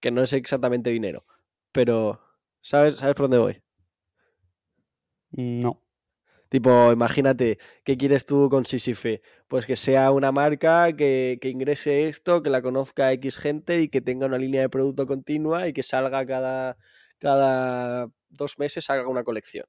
[0.00, 1.24] que no es exactamente dinero,
[1.72, 2.20] pero
[2.60, 3.62] ¿sabes, ¿sabes por dónde voy?
[5.32, 5.80] No,
[6.50, 9.22] Tipo, imagínate, ¿qué quieres tú con Sisife?
[9.46, 13.88] Pues que sea una marca que, que ingrese esto, que la conozca X gente y
[13.88, 16.76] que tenga una línea de producto continua y que salga cada,
[17.18, 19.66] cada dos meses, salga una colección.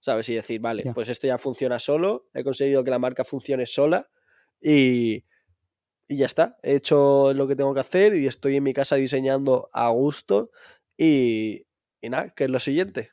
[0.00, 0.28] ¿Sabes?
[0.28, 4.08] Y decir, vale, pues esto ya funciona solo, he conseguido que la marca funcione sola
[4.60, 5.22] y,
[6.08, 6.58] y ya está.
[6.62, 10.50] He hecho lo que tengo que hacer y estoy en mi casa diseñando a gusto
[10.96, 11.66] y,
[12.00, 13.10] y nada, ¿qué es lo siguiente?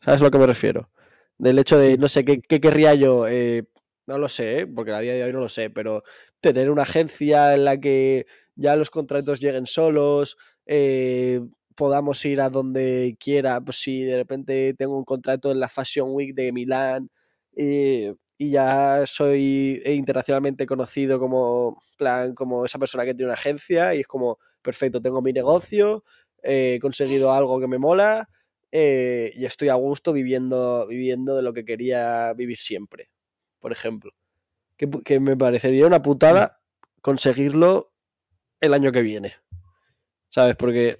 [0.00, 0.90] ¿Sabes a lo que me refiero?
[1.38, 3.26] Del hecho de, Sí, no sé, ¿qué, qué querría yo?
[3.28, 3.64] Eh,
[4.06, 4.66] no lo sé, ¿eh?
[4.66, 6.02] porque a día de hoy no lo sé, pero
[6.40, 11.40] tener una agencia en la que ya los contratos lleguen solos, eh,
[11.74, 16.08] podamos ir a donde quiera, pues si de repente tengo un contrato en la Fashion
[16.12, 17.10] Week de Milán
[17.56, 23.94] eh, y ya soy internacionalmente conocido como, plan, como esa persona que tiene una agencia
[23.94, 26.02] y es como, perfecto, tengo mi negocio,
[26.42, 28.28] eh, he conseguido algo que me mola
[28.72, 33.10] eh, y estoy a gusto viviendo, viviendo de lo que quería vivir siempre,
[33.60, 34.10] por ejemplo.
[34.76, 36.60] Que, que me parecería una putada
[37.00, 37.92] conseguirlo
[38.60, 39.34] el año que viene,
[40.30, 40.56] ¿sabes?
[40.56, 40.98] Porque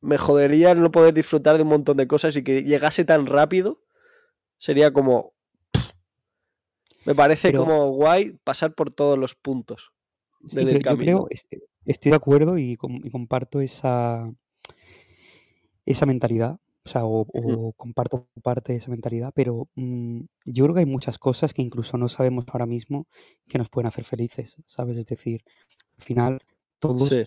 [0.00, 3.82] me jodería no poder disfrutar de un montón de cosas y que llegase tan rápido,
[4.56, 5.34] sería como...
[7.08, 9.90] Me parece pero como guay pasar por todos los puntos
[10.46, 11.26] sí, del pero yo creo, camino.
[11.30, 11.52] est-
[11.84, 14.30] estoy de acuerdo y, com- y comparto esa,
[15.84, 20.80] esa mentalidad, o sea, o, comparto parte de esa mentalidad, pero mm, yo creo que
[20.80, 23.06] hay muchas cosas que incluso no sabemos ahora mismo
[23.48, 24.96] que nos pueden hacer felices, ¿sabes?
[24.96, 25.42] Es decir,
[25.98, 26.40] al final
[26.78, 27.24] todos Sí,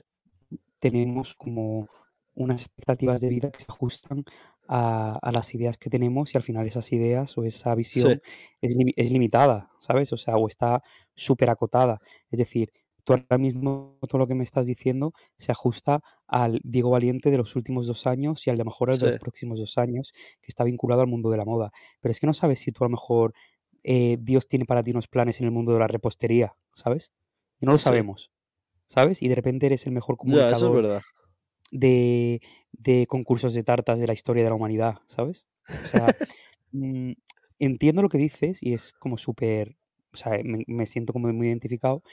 [0.80, 1.90] tenemos como
[2.36, 4.26] unas expectativas de vida que se ajustan
[4.72, 8.22] a, a las ideas que tenemos y al final esas ideas o esa sí, visión
[8.62, 10.14] es, es limitada, ¿sabes?
[10.14, 10.82] O sea, o está
[11.16, 12.00] súper acotada.
[12.30, 12.72] Es decir,
[13.04, 17.38] tú ahora mismo todo lo que me estás diciendo se ajusta al Diego Valiente de
[17.38, 20.48] los últimos dos años y al de mejor el de los próximos dos años, que
[20.50, 21.72] está vinculado al mundo de la moda.
[22.00, 23.34] Pero es que no sabes si tú a lo mejor
[23.84, 27.12] eh, Dios tiene para ti unos planes en el mundo de la repostería, ¿sabes?
[27.60, 27.80] Y no lo sí.
[27.80, 28.32] sabemos,
[28.88, 29.22] ¿sabes?
[29.24, 31.02] Y de repente eres el mejor Ya, eso es comunicador verdad.
[31.72, 32.42] de,
[32.74, 35.48] de concursos de tartas de la historia de la humanidad, ¿sabes?
[35.68, 36.06] O sea,
[36.72, 37.14] mm,
[37.60, 39.78] entiendo lo que dices y es como súper,
[40.14, 42.04] o sea, me, me siento como muy identificado,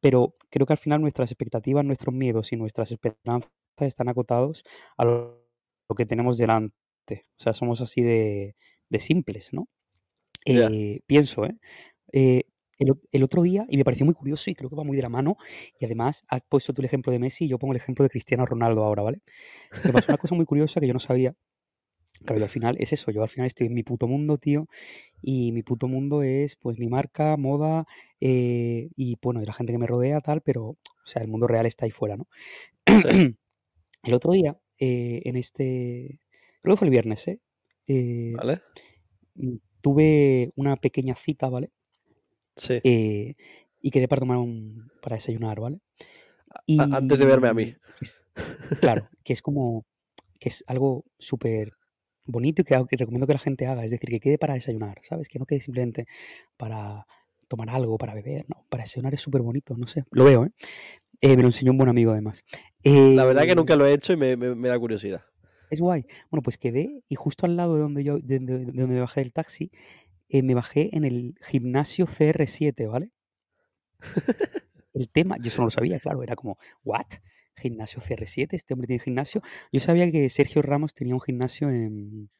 [0.00, 4.64] pero creo que al final nuestras expectativas, nuestros miedos y nuestras esperanzas están acotados
[4.96, 5.48] a lo,
[5.88, 6.74] lo que tenemos delante.
[7.10, 8.54] O sea, somos así de,
[8.88, 9.68] de simples, ¿no?
[10.44, 11.56] Eh, pienso, ¿eh?
[12.12, 12.44] Eh,
[12.78, 15.08] el, otro día, y me pareció muy curioso y creo que va muy de la
[15.08, 15.36] mano,
[15.78, 18.10] y además has puesto tú el ejemplo de Messi y yo pongo el ejemplo de
[18.10, 19.20] Cristiano Ronaldo ahora, ¿vale?
[19.84, 21.34] Me pasó una cosa muy curiosa que yo no sabía.
[22.24, 24.66] Claro, yo al final es eso, yo al final estoy en mi puto mundo, tío,
[25.22, 27.86] y mi puto mundo es pues mi marca, moda,
[28.20, 31.46] eh, y bueno, y la gente que me rodea, tal, pero, o sea, el mundo
[31.46, 32.26] real está ahí fuera, ¿no?
[32.86, 33.36] sí,
[34.02, 36.20] El otro día, eh, en este,
[36.62, 37.40] creo que fue el viernes, ¿eh?
[37.86, 38.60] Eh, ¿vale?
[39.34, 41.70] mm, tuve una pequeña cita, ¿vale?
[42.58, 42.80] Sí.
[42.84, 43.34] Eh,
[43.80, 45.78] y quedé para tomar un, para desayunar, ¿vale?
[46.78, 47.74] A- Antes de verme a mí.
[48.00, 48.16] Y es-
[48.80, 49.84] claro, que es como,
[50.38, 51.72] que es algo súper
[52.26, 55.00] bonito y que, que recomiendo que la gente haga, es decir, que quede para desayunar,
[55.02, 55.28] ¿sabes?
[55.28, 56.06] Que no quede simplemente
[56.56, 57.06] para
[57.48, 60.50] tomar algo, para beber, no, para desayunar es súper bonito, no sé, lo veo, ¿eh?
[61.20, 62.44] Eh, me lo enseñó un buen amigo además.
[62.84, 65.22] La verdad que Eh, nunca lo he hecho y me, me- me da curiosidad.
[65.70, 66.04] es guay.
[66.30, 69.20] Bueno, pues quedé y justo al lado de donde yo, de, de- de donde bajé
[69.20, 69.70] del taxi,
[70.28, 73.10] eh, me bajé en el gimnasio CR7, ¿vale?
[74.94, 77.06] El tema, yo eso no lo sabía, claro, era como, ¿what?
[77.56, 79.42] Gimnasio CR7, este hombre tiene gimnasio.
[79.72, 82.30] Yo sabía que Sergio Ramos tenía un gimnasio en,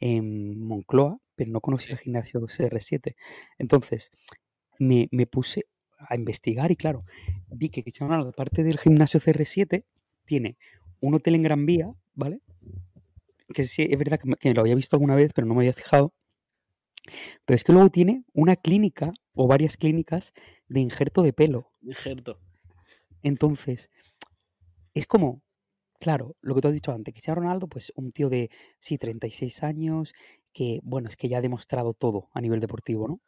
[0.00, 3.16] en Moncloa, pero no conocía el gimnasio CR7.
[3.58, 4.10] Entonces,
[4.78, 5.66] me, me puse
[5.98, 7.04] a investigar y claro,
[7.48, 9.84] vi que Ronaldo, aparte del gimnasio CR7,
[10.24, 10.58] tiene
[11.00, 12.40] un hotel en Gran Vía, ¿vale?
[13.54, 15.60] Que sí, es verdad que, me- que lo había visto alguna vez, pero no me
[15.60, 16.12] había fijado.
[17.44, 20.32] Pero es que luego tiene una clínica o varias clínicas
[20.68, 21.72] de injerto de pelo.
[21.82, 22.40] Injerto.
[23.22, 23.90] Entonces,
[24.94, 25.42] es como,
[26.00, 29.62] claro, lo que tú has dicho antes, Cristiano Ronaldo, pues un tío de, sí, 36
[29.62, 30.14] años,
[30.52, 33.20] que, bueno, es que ya ha demostrado todo a nivel deportivo, ¿no?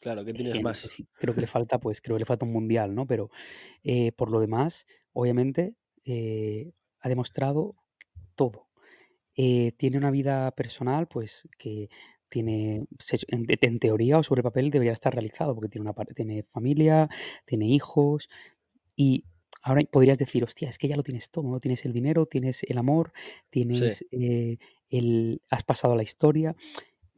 [0.00, 0.78] Claro, ¿qué Eh, tienes no más?
[0.78, 3.06] sé si- creo que le falta, pues creo que le falta un mundial, ¿no?
[3.06, 3.30] Pero
[3.84, 7.76] eh, por lo demás, obviamente, eh, ha demostrado
[8.36, 8.68] todo.
[9.36, 11.90] Eh, tiene una vida personal, pues que
[12.28, 12.84] tiene,
[13.28, 17.08] en, en teoría o sobre papel debería estar realizado, porque tiene una parte, tiene familia,
[17.44, 18.28] tiene hijos,
[18.96, 19.24] y
[19.62, 21.60] ahora podrías decir, hostia, es que ya lo tienes todo, ¿no?
[21.60, 23.12] Tienes el dinero, tienes el amor,
[23.50, 24.58] tienes eh,
[24.90, 26.56] el, has pasado la historia,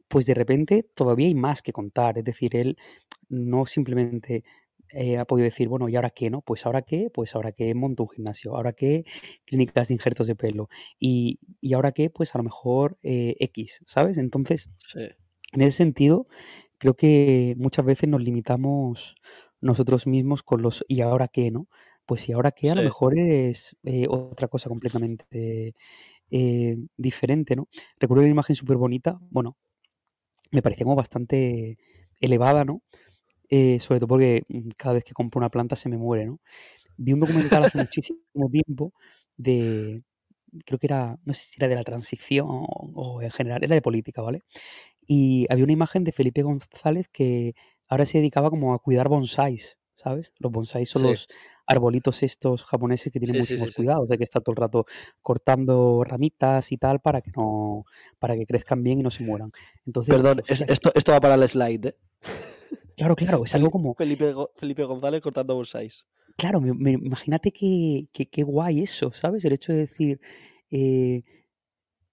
[0.07, 2.17] pues de repente todavía hay más que contar.
[2.17, 2.77] Es decir, él
[3.29, 4.43] no simplemente
[4.93, 6.41] eh, ha podido decir, bueno, ¿y ahora qué, no?
[6.41, 9.05] Pues ahora qué, pues ahora qué monto un gimnasio, ahora qué
[9.45, 13.81] clínicas de injertos de pelo, y, y ahora qué, pues a lo mejor eh, X,
[13.85, 14.17] ¿sabes?
[14.17, 15.07] Entonces, Sí.
[15.53, 16.27] en ese sentido,
[16.77, 19.15] creo que muchas veces nos limitamos
[19.61, 21.67] nosotros mismos con los ¿y ahora qué, no?
[22.05, 22.71] Pues ¿y ahora qué?
[22.71, 25.75] A lo mejor es eh, otra cosa completamente
[26.31, 27.69] eh, diferente, ¿no?
[27.99, 29.57] Recuerdo una imagen súper bonita, bueno,
[30.51, 31.77] me parecía como bastante
[32.19, 32.81] elevada, ¿no?
[33.53, 36.39] Eh, sobre todo porque mm, cada vez que compro una planta se me muere, ¿no?
[36.97, 38.19] Vi un documental hace muchísimo
[38.51, 38.93] tiempo
[39.37, 40.03] de,
[40.65, 43.81] creo que era, no sé si era de la transición o, en general, era de
[43.83, 44.43] política, ¿vale?
[45.07, 47.55] Y había una imagen de Felipe González que
[47.87, 50.33] ahora se dedicaba como a cuidar bonsáis, ¿sabes?
[50.39, 51.03] Los bonsáis son Sí.
[51.03, 51.27] los
[51.67, 53.73] arbolitos estos japoneses que tienen Sí, muchísimos sí.
[53.73, 54.85] cuidados, de que está todo el rato
[55.21, 57.85] cortando ramitas y tal para que no,
[58.19, 59.51] para que crezcan bien y no se mueran.
[59.85, 61.95] Entonces, Perdón, dije, es- "Hostia, esto, esto va para el slide, ¿eh?
[62.97, 66.05] claro, claro, es algo como, Felipe, Go- Felipe González cortando bonsáis.
[66.37, 69.43] Claro, me- me- imagínate qué, qué, qué guay eso, ¿sabes?
[69.45, 70.19] El hecho de decir,
[70.69, 71.23] eh,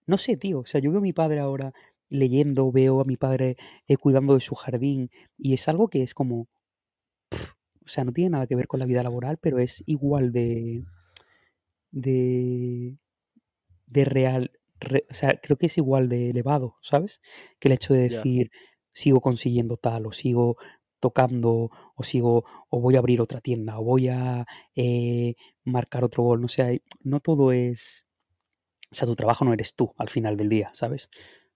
[0.06, 1.72] no sé, tío, o sea, yo veo a mi padre ahora
[2.08, 6.14] leyendo, veo a mi padre eh, cuidando de su jardín y es algo que es
[6.14, 6.48] como,
[7.84, 10.84] o sea, no tiene nada que ver con la vida laboral, pero es igual de,
[11.90, 12.96] de,
[13.86, 17.20] de real, re- o sea, creo que es igual de elevado, ¿sabes?
[17.58, 18.50] Que el hecho de decir,
[18.98, 20.56] sigo consiguiendo tal, o sigo
[21.00, 25.34] tocando, o sigo, o voy a abrir otra tienda, o voy a eh,
[25.64, 28.04] marcar otro gol, no sé, hay- no todo es,
[28.90, 31.10] o sea, tu trabajo no eres tú al final del día, ¿sabes?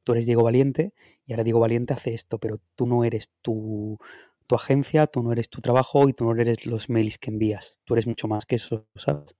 [0.05, 0.93] Tú eres Diego Valiente
[1.27, 3.99] y ahora Diego Valiente hace esto, pero tú no eres tu,
[4.47, 7.81] tu agencia, tú no eres tu trabajo y tú no eres los mails que envías,
[7.85, 9.35] tú eres mucho más que eso, ¿sabes?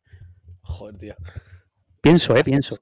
[0.63, 1.15] Joder, tío.
[2.03, 2.45] Pienso, ¿eh?
[2.45, 2.79] Pienso.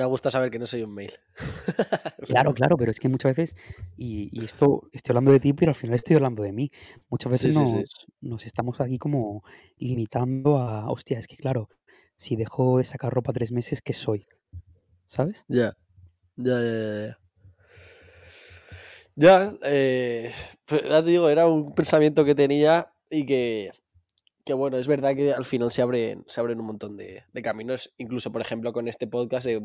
[0.00, 1.12] Me gusta saber que no soy un mail.
[2.26, 3.56] Claro, claro, pero es que muchas veces,
[3.98, 6.70] y, y esto estoy hablando de ti, pero al final estoy hablando de mí.
[7.10, 7.84] Muchas veces sí, nos, sí.
[8.22, 9.44] nos estamos aquí como
[9.76, 11.68] limitando a, hostia, es que claro,
[12.16, 14.26] si dejo de sacar ropa tres meses, ¿qué soy?
[15.06, 15.44] ¿Sabes?
[15.48, 15.74] Ya.
[16.36, 17.18] Ya, ya, ya, ya.
[19.16, 20.32] Ya, eh,
[20.64, 23.70] pues ya te digo, era un pensamiento que tenía y que,
[24.46, 27.42] que bueno, es verdad que al final se abren, se abren un montón de, de
[27.42, 29.60] caminos, incluso por ejemplo con este podcast de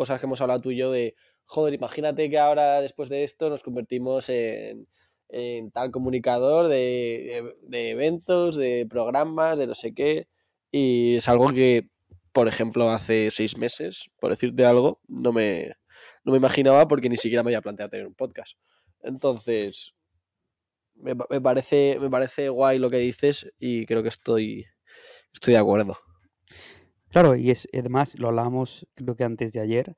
[0.00, 3.50] cosas que hemos hablado tú y yo de, joder, imagínate que ahora después de esto
[3.50, 4.88] nos convertimos en,
[5.28, 10.26] en tal comunicador de, de- eventos, de programas, de no sé qué,
[10.72, 11.90] y es algo que,
[12.32, 15.74] por ejemplo, hace seis meses, por decirte algo, no me,
[16.24, 18.56] no me imaginaba porque ni siquiera me había planteado tener un podcast.
[19.02, 19.92] Entonces,
[20.94, 24.64] me, me parece, me parece guay lo que dices y creo que estoy,
[25.34, 25.98] estoy de acuerdo.
[27.10, 29.94] Claro, y es además, lo hablábamos creo que antes de ayer,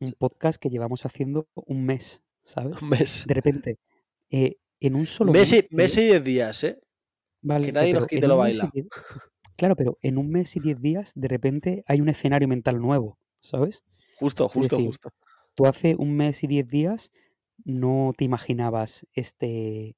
[0.00, 2.80] un podcast que llevamos haciendo un mes, ¿sabes?
[2.82, 3.24] Un mes.
[3.26, 3.78] De repente,
[4.30, 6.78] eh, en un solo Mes y, mes, mes y diez días, ¿eh?
[7.40, 8.60] vale, Que nadie nos quite lo diez-
[9.56, 13.18] Claro, pero en un mes y diez días, de repente hay un escenario mental nuevo,
[13.40, 13.84] ¿sabes?
[14.18, 15.10] Justo, justo, decir, justo.
[15.54, 17.10] tú hace un mes y diez días
[17.64, 19.94] no te imaginabas este,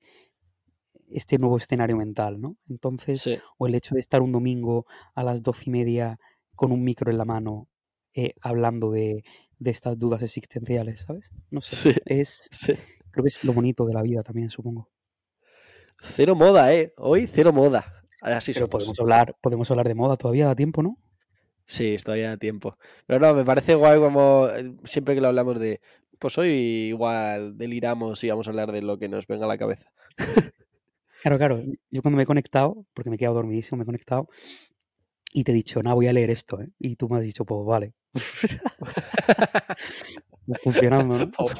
[1.08, 2.56] este nuevo escenario mental, ¿no?
[2.68, 6.18] Entonces, Sí, o el hecho de estar un domingo a las doce y media
[6.54, 7.68] con un micro en la mano
[8.14, 9.24] eh, hablando de,
[9.58, 11.32] de estas dudas existenciales, ¿sabes?
[11.50, 12.74] No sé, sí, es, sí.
[13.10, 14.90] creo que es lo bonito de la vida también, supongo.
[16.02, 16.92] Cero moda, ¿eh?
[16.96, 18.04] Hoy cero moda.
[18.20, 20.98] Así Pero podemos hablar, podemos hablar de moda todavía, da tiempo, ¿no?
[21.66, 22.78] Sí, todavía a tiempo.
[23.06, 25.80] Pero no, me parece guay como eh, siempre que lo hablamos de,
[26.18, 26.50] pues hoy
[26.88, 29.90] igual deliramos y vamos a hablar de lo que nos venga a la cabeza.
[31.22, 31.62] Claro, claro.
[31.90, 34.28] Yo cuando me he conectado, porque me he quedado dormidísimo, me he conectado
[35.36, 36.68] y te he dicho, nada, voy a leer esto, ¿eh?
[36.78, 37.92] Y tú me has dicho, pues vale.
[40.62, 41.30] Funcionando, ¿no?
[41.32, 41.54] Pues,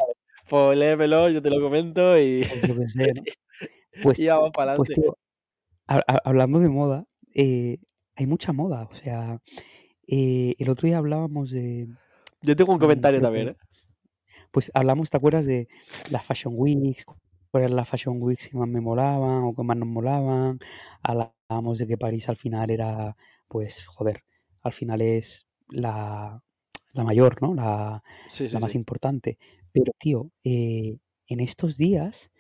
[0.49, 3.23] pues léemelo, yo te lo comento y, Pues yo qué sé, ¿no?
[4.03, 5.03] Pues, y vamos para pues adelante.
[5.03, 5.19] tío,
[5.89, 7.05] ha- hablando de moda,
[7.35, 7.79] eh,
[8.17, 8.89] hay mucha moda.
[8.91, 9.41] O sea,
[10.09, 11.89] eh, el otro día hablábamos de,
[12.43, 13.57] Yo tengo un comentario también, ¿eh?
[14.51, 15.69] pues hablamos, ¿te acuerdas de
[16.11, 17.05] las Fashion Weeks?
[17.51, 20.59] ¿Cuáles eran las Fashion Weeks que más me molaban o que más nos molaban?
[21.03, 23.17] Hablábamos de que París al final era,
[23.49, 24.25] pues, joder,
[24.63, 26.43] al final es la,
[26.93, 27.55] la mayor, ¿no?
[27.55, 28.79] La, Sí, sí, la más sí.
[28.79, 29.39] importante.
[29.73, 32.31] Pero, tío, eh, en estos días,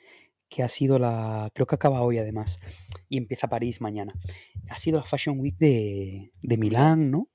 [0.49, 2.61] que ha sido la, creo que acaba hoy además,
[3.09, 4.15] y empieza París mañana,
[4.69, 6.99] ha sido la Fashion Week de, de Milán.
[6.99, 7.29] Milán, ¿no?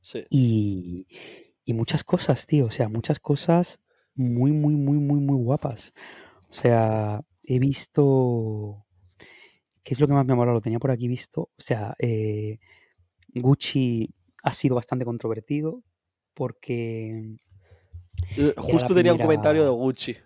[0.00, 0.24] Sí.
[0.30, 1.06] Y,
[1.64, 3.80] y muchas cosas, tío, o sea, muchas cosas
[4.14, 5.92] muy, muy, muy, muy, muy guapas.
[6.48, 8.86] O sea, he visto,
[9.82, 10.54] ¿qué es lo que más me ha molado?
[10.54, 11.42] Lo tenía por aquí visto.
[11.42, 12.58] O sea, eh,
[13.34, 14.08] Gucci
[14.42, 15.82] ha sido bastante controvertido
[16.34, 17.38] porque
[18.56, 19.70] Justo tenía un comentario de.
[19.70, 20.16] Gucci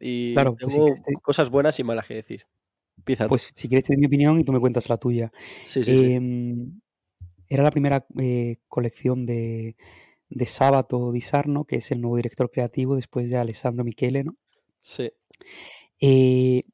[0.00, 2.42] y Claro, pues si tengo te, cosas buenas y malas que decir.
[3.04, 3.14] Tú.
[3.28, 5.32] pues si quieres te doy mi opinión y tú me cuentas la tuya.
[5.64, 6.12] Sí, sí, sí.
[6.12, 6.80] Em,
[7.48, 9.76] era la primera eh, colección de,
[10.28, 14.36] de Sabato Di Sarno, que es el nuevo director creativo después de Alessandro Michele, ¿no?
[14.82, 15.10] Sí.
[16.00, 16.64] Eh,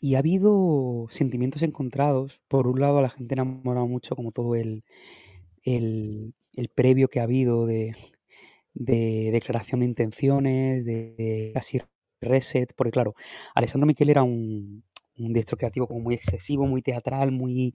[0.00, 2.40] y ha habido sentimientos encontrados.
[2.48, 4.84] Por un lado, a la gente enamorado mucho como todo el,
[5.76, 7.94] el, el previo que ha habido de,
[8.74, 11.80] de declaración de intenciones, de, de casi
[12.20, 13.14] reset, porque claro,
[13.54, 14.84] Alessandro Michele era un,
[15.18, 17.74] un director creativo como muy excesivo, muy teatral, muy,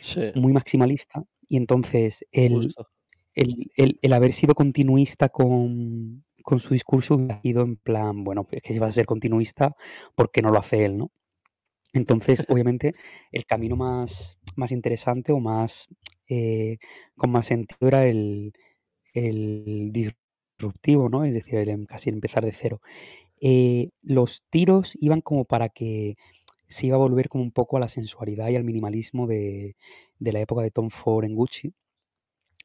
[0.00, 2.72] Sí, muy maximalista, y entonces el,
[3.34, 8.46] el, el- el haber sido continuista con, con su discurso hubiera sido en plan, bueno,
[8.50, 9.74] es que si va a ser continuista,
[10.14, 11.10] ¿por qué no lo hace él, no?
[11.92, 12.94] Entonces, obviamente,
[13.32, 15.88] el camino más, más interesante o más
[16.30, 16.78] eh,
[17.16, 18.52] con más sentido era el,
[19.92, 21.24] disruptivo, ¿no?
[21.24, 22.80] Es decir, el em- casi empezar de cero.
[23.40, 26.16] Eh, los tiros iban como para que
[26.68, 29.76] se iba a volver como un poco a la sensualidad y al minimalismo de,
[30.20, 31.74] la época de Tom Ford en Gucci.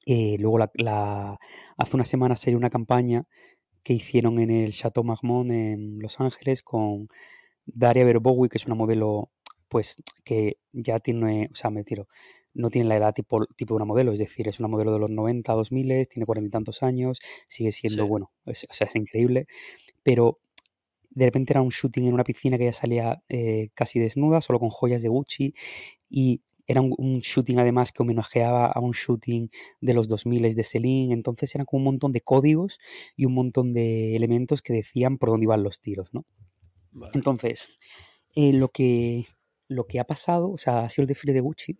[0.05, 3.25] Eh, luego, hace unas semanas salió una campaña
[3.83, 7.09] que hicieron en el Chateau Marmont en Los Ángeles con
[7.65, 9.31] Daria Verbowi, que es una modelo,
[9.69, 12.07] pues, que ya tiene, o sea, me tiro,
[12.55, 14.99] no tiene la edad tipo, tipo de una modelo, es decir, es una modelo de
[14.99, 18.09] los 90, 2000, tiene cuarenta y tantos años, sigue siendo, Sí.
[18.09, 19.45] bueno, es- o sea, es increíble,
[20.03, 20.39] pero
[21.11, 24.59] de repente era un shooting en una piscina que ella salía eh, casi desnuda, solo
[24.59, 25.53] con joyas de Gucci,
[26.09, 29.49] y era un, un shooting además que homenajeaba a un shooting
[29.81, 32.79] de los 2000 de Celine, entonces eran como un montón de códigos
[33.15, 36.25] y un montón de elementos que decían por dónde iban los tiros, ¿no?
[36.91, 37.11] Vale.
[37.13, 37.77] Entonces,
[38.35, 39.25] eh, lo, que,
[39.67, 41.77] lo que ha pasado, o sea, ha sido el desfile de Gucci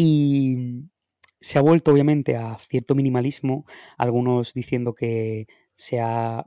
[0.00, 0.84] y
[1.40, 3.66] se ha vuelto obviamente a cierto minimalismo,
[3.98, 5.46] algunos diciendo que
[5.76, 6.46] se ha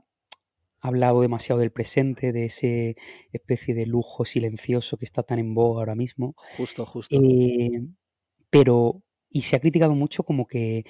[0.80, 2.96] hablado demasiado del presente, de ese
[3.32, 7.16] especie de lujo silencioso que está tan en boga ahora mismo, Justo, justo.
[7.20, 7.82] eh,
[8.50, 10.84] pero, y se ha criticado mucho como que,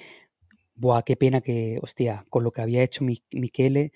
[0.75, 3.93] buah, qué pena que, hostia, con lo que había hecho Mi- Michele,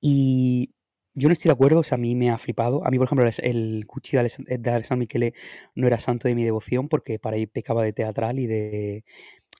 [0.00, 0.70] y
[1.18, 2.86] yo no estoy de acuerdo, o sea, a mí me ha flipado.
[2.86, 5.34] A mí, por ejemplo, el, Gucci de, Alessandro Michele
[5.74, 9.04] no era santo de mi devoción porque para ahí pecaba de teatral y de...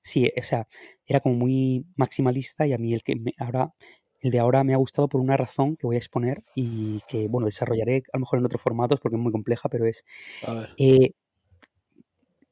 [0.02, 0.68] Sí, o sea,
[1.06, 3.74] era como muy maximalista y a mí el que me- ahora,
[4.20, 7.28] el de ahora me ha gustado por una razón que voy a exponer y que,
[7.28, 10.04] bueno, desarrollaré a lo mejor en otros formatos porque es muy compleja, pero es...
[10.46, 10.70] A ver.
[10.78, 11.12] eh,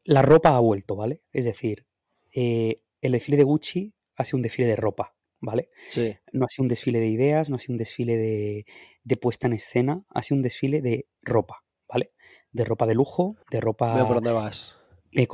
[0.04, 1.22] la ropa ha vuelto, ¿vale?
[1.32, 1.86] Es decir,
[2.34, 5.70] eh, el desfile de Gucci ha sido un desfile de ropa, ¿vale?
[5.88, 6.16] Sí.
[6.32, 8.66] No ha sido un desfile de ideas, no ha sido un desfile de,
[9.04, 12.12] de puesta en escena, ha sido un desfile de ropa, ¿vale?
[12.52, 14.74] De ropa de lujo, de Veo por ropa dónde vas.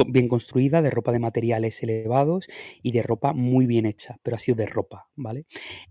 [0.09, 2.49] bien construida, de ropa de materiales elevados
[2.83, 5.47] y de ropa muy bien hecha, pero ha sido de ropa, ¿vale?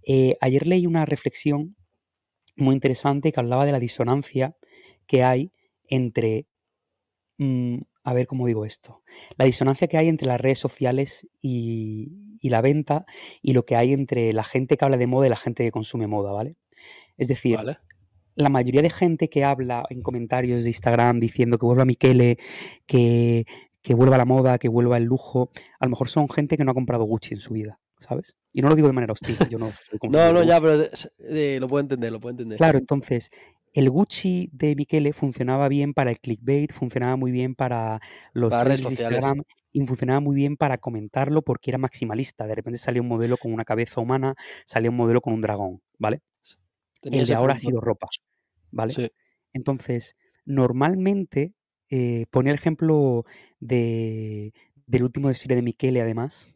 [0.08, 1.76] Eh, ayer leí una reflexión
[2.56, 4.56] muy interesante que hablaba de la disonancia
[5.08, 5.52] que hay
[5.88, 6.48] entre
[7.38, 9.04] mm, a ver cómo digo esto,
[9.38, 13.06] la disonancia que hay entre las redes sociales y, y la venta
[13.42, 15.72] y lo que hay entre la gente que habla de moda y la gente que
[15.72, 16.58] consume moda, ¿vale?
[17.18, 17.78] Es decir, Vale.
[18.36, 22.38] la mayoría de gente que habla en comentarios de Instagram diciendo que vuelva Michele,
[22.86, 23.46] que,
[23.82, 26.72] que vuelva la moda, que vuelva el lujo, a lo mejor son gente que no
[26.72, 28.36] ha comprado Gucci en su vida, ¿sabes?
[28.54, 30.90] Y no lo digo de manera hostil, yo no soy No, no, ya, pero de-
[31.20, 32.58] de- lo puedo entender, lo puedo entender.
[32.58, 33.30] Claro, entonces,
[33.74, 38.00] el Gucci de Michele funcionaba bien para el clickbait, funcionaba muy bien para
[38.34, 39.18] los Para redes sociales.
[39.20, 42.46] Instagram y funcionaba muy bien para comentarlo porque era maximalista.
[42.48, 45.82] De repente salía un modelo con una cabeza humana, salía un modelo con un dragón,
[45.98, 46.22] ¿vale?
[47.02, 48.08] Tenía El de ahora ha sido ropa,
[48.72, 48.94] ¿vale?
[48.94, 49.12] Sí.
[49.54, 50.16] Entonces,
[50.46, 51.54] normalmente,
[51.90, 53.26] eh, pone el ejemplo
[53.60, 54.54] de,
[54.86, 56.50] del último desfile de Michele, además,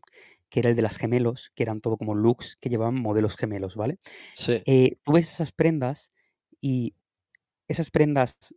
[0.49, 3.76] que era el de las gemelos, que eran todo como looks que llevaban modelos gemelos,
[3.76, 3.97] ¿vale?
[4.34, 4.61] Sí.
[4.66, 6.13] Eh, tú ves esas prendas
[6.61, 6.95] y
[7.68, 8.55] esas prendas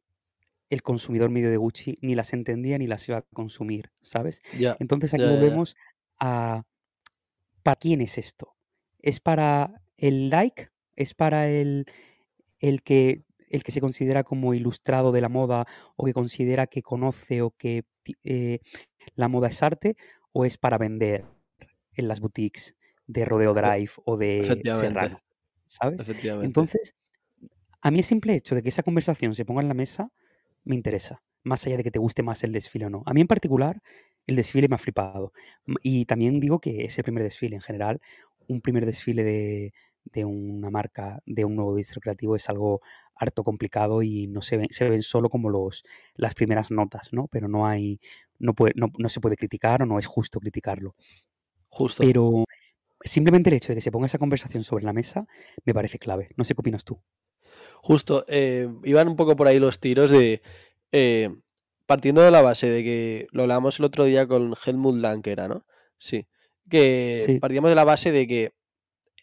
[0.70, 4.42] el consumidor medio de Gucci ni las entendía ni las iba a consumir, ¿sabes?
[4.78, 5.76] Entonces aquí volvemos
[6.20, 6.64] a
[7.62, 8.54] ¿para quién es esto?
[9.00, 10.68] ¿Es para el like?
[10.94, 11.86] ¿Es para el,
[12.58, 15.66] el que el que se considera como ilustrado de la moda
[15.96, 17.84] o que considera que conoce o que
[18.24, 18.58] eh,
[19.14, 19.96] la moda es arte
[20.32, 21.24] o es para vender
[21.94, 24.42] en las boutiques de Rodeo E- Drive o de.
[24.74, 25.22] Serrano,
[25.66, 26.00] ¿sabes?
[26.00, 26.46] Efectivamente.
[26.46, 26.94] Entonces,
[27.80, 30.12] a mí el simple hecho de que esa conversación se ponga en la mesa
[30.64, 33.02] me interesa, más allá de que te guste más el desfile o no.
[33.06, 33.80] A mí en particular,
[34.26, 35.32] el desfile me ha flipado.
[35.82, 38.00] Y también digo que es el primer desfile en general.
[38.46, 39.72] Un primer desfile de,
[40.04, 42.80] de una marca, de un nuevo distro creativo, es algo
[43.14, 45.84] harto complicado y no se ven, se ven solo como los,
[46.14, 47.26] las primeras notas, ¿no?
[47.28, 48.00] Pero no hay,
[48.38, 50.94] no, puede, no, no se puede criticar o no es justo criticarlo.
[51.70, 52.02] Justo.
[52.04, 52.44] Pero
[53.02, 55.26] simplemente el hecho de que se ponga esa conversación sobre la mesa
[55.64, 56.30] me parece clave.
[56.36, 57.00] No sé qué opinas tú.
[57.80, 60.42] Justo, eh, iban un poco por ahí los tiros de.
[60.92, 61.30] eh,
[61.86, 65.30] partiendo de la base de que lo hablamos el otro día con Helmut Lang, que
[65.32, 65.64] era, ¿no?
[65.96, 66.26] Sí.
[66.68, 67.38] Que Sí.
[67.38, 68.52] partíamos de la base de que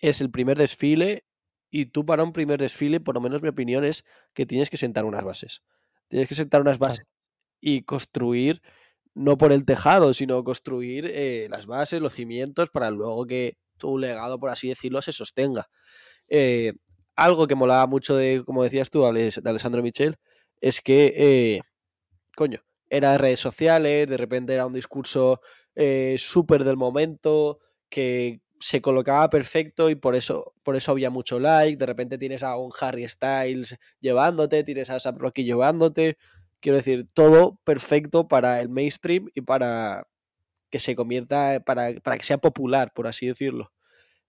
[0.01, 1.26] es el primer desfile
[1.70, 4.03] y tú para un primer desfile, por lo menos mi opinión es
[4.34, 5.62] que tienes que sentar unas bases.
[6.08, 7.06] Tienes que sentar unas bases
[7.62, 8.62] y construir,
[9.14, 13.97] no por el tejado, sino construir eh, las bases, los cimientos, para luego que tu
[13.99, 15.68] legado, por así decirlo, se sostenga.
[16.30, 16.74] Eh,
[17.16, 20.18] algo que molaba mucho de, como decías tú, de Alessandro Michel,
[20.61, 21.61] es que, eh,
[22.36, 25.41] coño, era de redes sociales, de repente era un discurso
[25.76, 27.59] eh, súper del momento,
[27.89, 31.78] que se colocaba perfecto y por eso, por eso había mucho like.
[31.78, 36.18] De repente tienes a un Harry Styles llevándote, tienes a Sam Rocky llevándote.
[36.61, 40.07] Quiero decir, todo perfecto para el mainstream y para
[40.72, 43.72] que se convierta, para, para que sea popular, por así decirlo.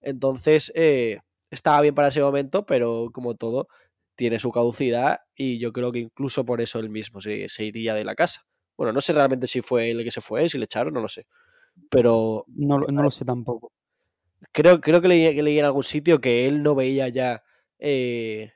[0.01, 1.21] Entonces, eh,
[1.51, 3.69] estaba bien para ese momento, pero como todo,
[4.17, 7.95] tiene su caducidad y yo creo que incluso por eso él mismo se, se iría
[7.95, 8.47] de la casa.
[8.77, 11.01] Bueno, no sé realmente si fue él el que se fue, si le echaron, no
[11.01, 11.27] lo sé.
[11.91, 13.73] Pero No, lo- no lo sé tampoco.
[14.53, 17.43] creo, creo que, leí, que leí en algún sitio que él no veía ya,
[17.79, 18.53] eh,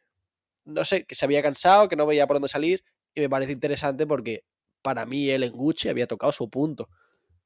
[0.64, 2.84] no sé, que se había cansado, que no veía por dónde salir
[3.14, 4.44] y me parece interesante porque
[4.82, 6.88] para mí él en Gucci había tocado su punto.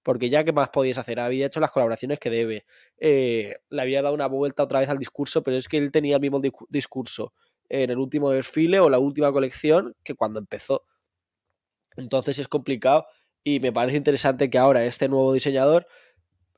[0.04, 1.20] Porque ya, ¿qué más podías hacer?
[1.20, 2.66] Había hecho las colaboraciones que debe.
[2.98, 6.16] eh, le había dado una vuelta otra vez al discurso, pero es que él tenía
[6.16, 7.32] el mismo discu- discurso
[7.68, 10.84] en el último desfile o la última colección que cuando empezó.
[11.96, 13.06] Entonces es complicado
[13.44, 15.86] y me parece interesante que ahora este nuevo diseñador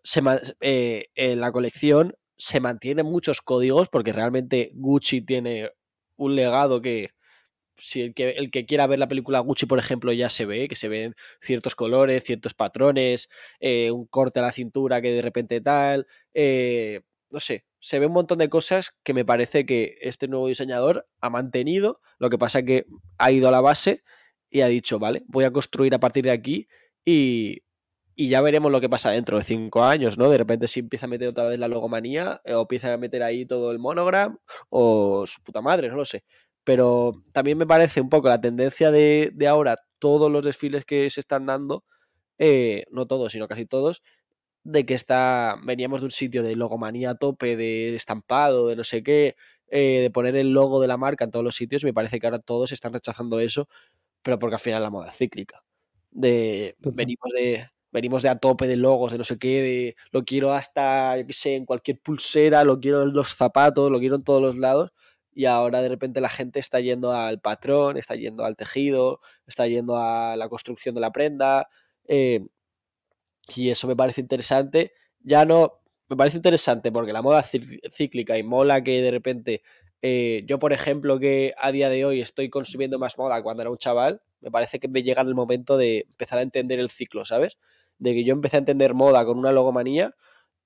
[0.05, 0.23] se
[0.63, 5.73] eh, en la colección se mantienen muchos códigos porque realmente Gucci tiene
[6.17, 7.11] un legado que
[7.79, 10.69] si el que, el que quiera ver la película Gucci, por ejemplo, ya se ve,
[10.69, 13.29] que se ven ciertos colores, ciertos patrones,
[13.61, 18.07] eh, un corte a la cintura que de repente tal, eh, no sé, se ve
[18.07, 22.39] un montón de cosas que me parece que este nuevo diseñador ha mantenido, lo que
[22.39, 22.87] pasa que
[23.19, 24.03] ha ido a la base
[24.51, 26.69] y ha dicho, vale, voy a construir a partir de aquí
[27.05, 27.63] y,
[28.15, 30.31] y ya veremos lo que pasa dentro de cinco años, ¿no?
[30.31, 33.23] De repente si empieza a meter otra vez la logomanía eh, o empieza a meter
[33.23, 34.39] ahí todo el monogram
[34.71, 36.25] o su puta madre, no lo sé
[36.67, 41.09] pero también me parece un poco la tendencia de, de ahora, todos los desfiles que
[41.11, 41.85] se están dando,
[42.39, 44.03] eh, no todos, sino casi todos,
[44.65, 48.83] de que está, veníamos de un sitio de logomanía a tope, de estampado, de no
[48.83, 49.37] sé qué,
[49.69, 52.27] eh, de poner el logo de la marca en todos los sitios, me parece que
[52.27, 53.69] ahora todos están rechazando eso,
[54.23, 55.63] pero porque al final la moda es cíclica.
[56.11, 60.25] De, venimos de venimos de a tope de logos, de no sé qué, de lo
[60.25, 64.17] quiero hasta, yo qué sé, en cualquier pulsera, lo quiero en los zapatos, lo quiero
[64.17, 64.91] en todos los lados,
[65.37, 69.69] y ahora de repente la gente está yendo al patrón, está yendo al tejido, está
[69.69, 71.69] yendo a la construcción de la prenda,
[72.09, 72.41] eh,
[73.55, 74.93] y eso me parece interesante.
[75.21, 79.63] Ya no, me parece interesante porque la moda cí- cíclica y mola que de repente,
[80.03, 83.71] eh, yo por ejemplo que a día de hoy estoy consumiendo más moda cuando era
[83.71, 87.25] un chaval, me parece que me llega el momento de empezar a entender el ciclo,
[87.25, 87.59] ¿sabes?
[87.99, 90.15] De que yo empecé a entender moda con una logomanía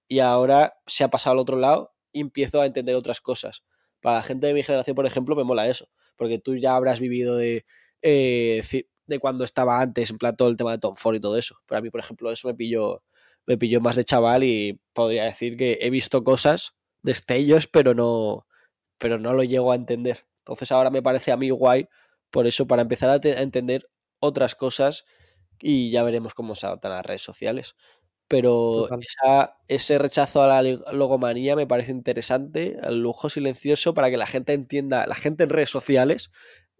[0.08, 3.64] y ahora se ha pasado al otro lado y empiezo a entender otras cosas.
[4.00, 7.00] Para la gente de mi generación, por ejemplo, me mola eso, porque tú ya habrás
[7.00, 7.64] vivido de,
[8.02, 8.62] eh,
[9.06, 11.56] de cuando estaba antes, en plan todo el tema de Tom Ford y todo eso.
[11.66, 13.02] Pero a mí, por ejemplo, eso me pilló,
[13.46, 18.46] me pilló más de chaval y podría decir que he visto cosas, destellos, pero no,
[18.98, 20.26] pero no lo llego a entender.
[20.40, 21.88] Entonces ahora me parece a mí guay,
[22.30, 23.88] por eso, para empezar a, a entender
[24.20, 25.04] otras cosas
[25.60, 27.74] y ya veremos cómo se adaptan las redes sociales.
[28.30, 30.62] Pero esa- ese rechazo a la
[30.92, 35.50] logomanía me parece interesante, al lujo silencioso, para que la gente entienda, la gente en
[35.50, 36.30] redes sociales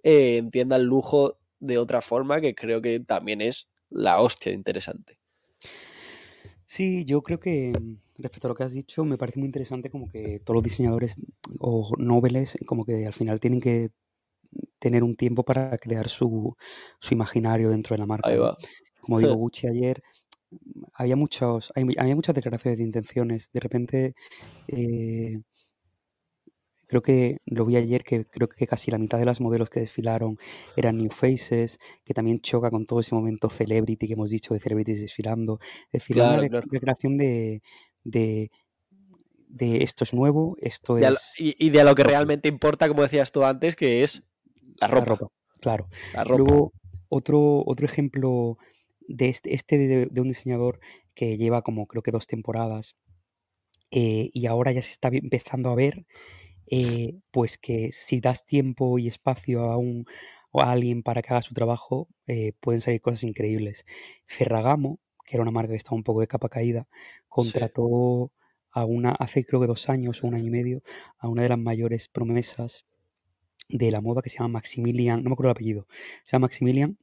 [0.04, 5.18] eh, entienda el lujo de otra forma que creo que también es la hostia interesante.
[6.66, 9.90] Sí, yo creo que mm, respecto a lo que has dicho, me parece muy interesante
[9.90, 11.16] como que todos los diseñadores
[11.58, 13.90] o noveles como que al final tienen que
[14.78, 16.56] tener un tiempo para crear su,
[17.00, 18.30] su imaginario dentro de la marca.
[18.30, 18.56] Ahí va.
[19.00, 20.02] Como digo, Gucci ayer
[20.94, 23.50] había muchos, había muchas declaraciones de intenciones.
[23.52, 24.14] De repente,
[24.68, 25.40] eh,
[26.86, 29.80] creo que lo vi ayer que creo que casi la mitad de las modelos que
[29.80, 30.38] desfilaron
[30.76, 34.60] eran new faces, que también choca con todo ese momento celebrity que hemos dicho de
[34.60, 35.60] celebrities desfilando.
[35.92, 36.66] Es decir, es una Claro, de- claro.
[36.70, 37.62] declaración de,
[38.02, 38.50] de,
[39.48, 42.12] de esto es nuevo, esto lo- es y, y de lo que ropa.
[42.14, 44.22] realmente importa, como decías tú antes, que es
[44.80, 45.14] la la ropa.
[45.14, 45.28] ropa.
[45.60, 45.88] Claro.
[46.14, 46.42] La ropa.
[46.42, 46.72] Luego,
[47.08, 48.56] otro, otro ejemplo
[49.10, 50.80] de este, este de, de un diseñador
[51.14, 52.96] que lleva como creo que dos temporadas
[53.90, 56.06] eh, y ahora ya se está empezando a ver,
[56.70, 60.06] eh, pues que si das tiempo y espacio a, un,
[60.52, 63.84] o a alguien para que haga su trabajo, eh, pueden salir cosas increíbles.
[64.26, 66.88] Ferragamo, que era una marca que estaba un poco de capa caída,
[67.28, 68.32] contrató
[68.70, 70.82] a una, hace creo que dos años o un año y medio,
[71.18, 72.86] a una de las mayores promesas
[73.68, 75.86] de la moda que se llama Maximilian, no me acuerdo el apellido,
[76.24, 76.98] se llama Maximilian,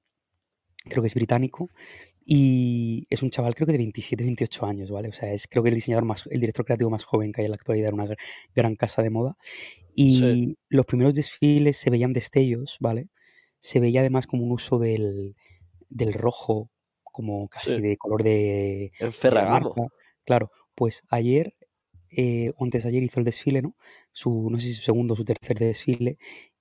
[0.88, 1.69] creo que es británico,
[2.25, 5.07] y es un chaval creo que de 27, 28 años, ¿vale?
[5.09, 7.45] O sea, es creo que el diseñador más, el director creativo más joven que hay
[7.45, 8.17] en la actualidad en una gr-
[8.53, 9.38] gran casa de moda.
[9.95, 10.57] Y Sí.
[10.69, 13.07] los primeros desfiles se veían destellos, ¿vale?
[13.59, 15.35] Se veía además como un uso del,
[15.89, 16.69] del rojo,
[17.03, 17.81] como casi Sí.
[17.81, 19.91] de color de, la Ferragamo.
[20.25, 21.53] Claro, pues ayer
[22.15, 23.75] eh, antes de ayer hizo el desfile, ¿no?
[24.11, 26.17] Su, no sé si su segundo o su tercer desfile,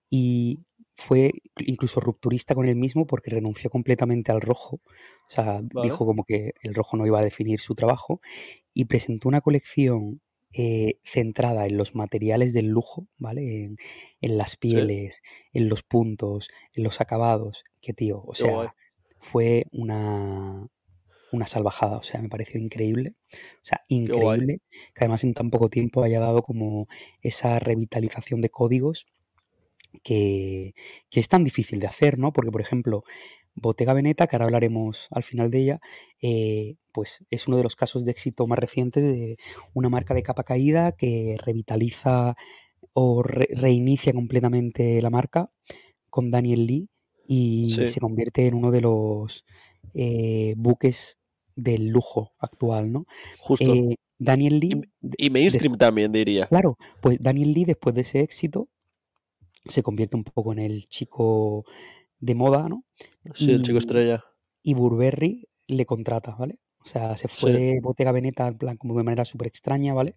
[0.09, 0.61] y
[0.97, 4.77] fue incluso rupturista con él mismo porque renunció completamente al rojo.
[4.87, 5.89] O sea, Vale.
[5.89, 8.21] dijo como que el rojo no iba a definir su trabajo
[8.75, 10.21] y presentó una colección
[10.53, 13.65] eh, centrada en los materiales del lujo, ¿vale?
[13.65, 13.77] En,
[14.23, 14.57] en las Sí.
[14.59, 15.23] pieles,
[15.53, 17.65] en los puntos, en los acabados.
[17.83, 18.75] Que tío, o sea,
[19.21, 20.67] fue una,
[21.31, 24.61] una salvajada, o sea, me pareció increíble, o sea, increíble
[24.95, 26.89] que además en tan poco tiempo haya dado como
[27.21, 29.07] esa revitalización de códigos
[30.03, 30.75] que,
[31.11, 32.33] que es tan difícil de hacer, ¿no?
[32.33, 33.03] Porque, por ejemplo,
[33.55, 35.81] Bottega Veneta, que ahora hablaremos al final de ella,
[36.21, 39.37] eh, pues es uno de los casos de éxito más recientes de
[39.75, 42.37] una marca de capa caída que revitaliza
[42.93, 45.51] o re- reinicia completamente la marca
[46.11, 46.89] con Daniel Lee
[47.27, 47.87] y Sí.
[47.87, 49.45] se convierte en uno de los
[49.95, 51.19] eh, buques
[51.55, 53.07] del lujo actual, ¿no?
[53.39, 53.73] Justo.
[53.75, 56.47] Eh, Daniel Y, Lee, de- y mainstream también, diría.
[56.47, 58.69] claro, pues Daniel Lee después de ese éxito
[59.69, 61.65] se convierte un poco en el chico
[62.21, 62.85] de moda, ¿no?
[63.35, 64.25] Sí, el chico Y, estrella.
[64.63, 66.59] y Burberry le contrata, ¿vale?
[66.81, 67.59] O sea, se fue Sí.
[67.59, 70.15] de Bottega Veneta en plan como de manera súper extraña, ¿vale?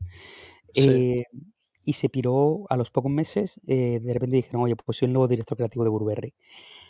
[0.74, 0.90] Sí.
[0.90, 1.24] Eh,
[1.84, 5.14] y se piró a los pocos meses, eh, de repente dijeron, oye, pues soy el
[5.14, 6.36] nuevo director creativo de Burberry.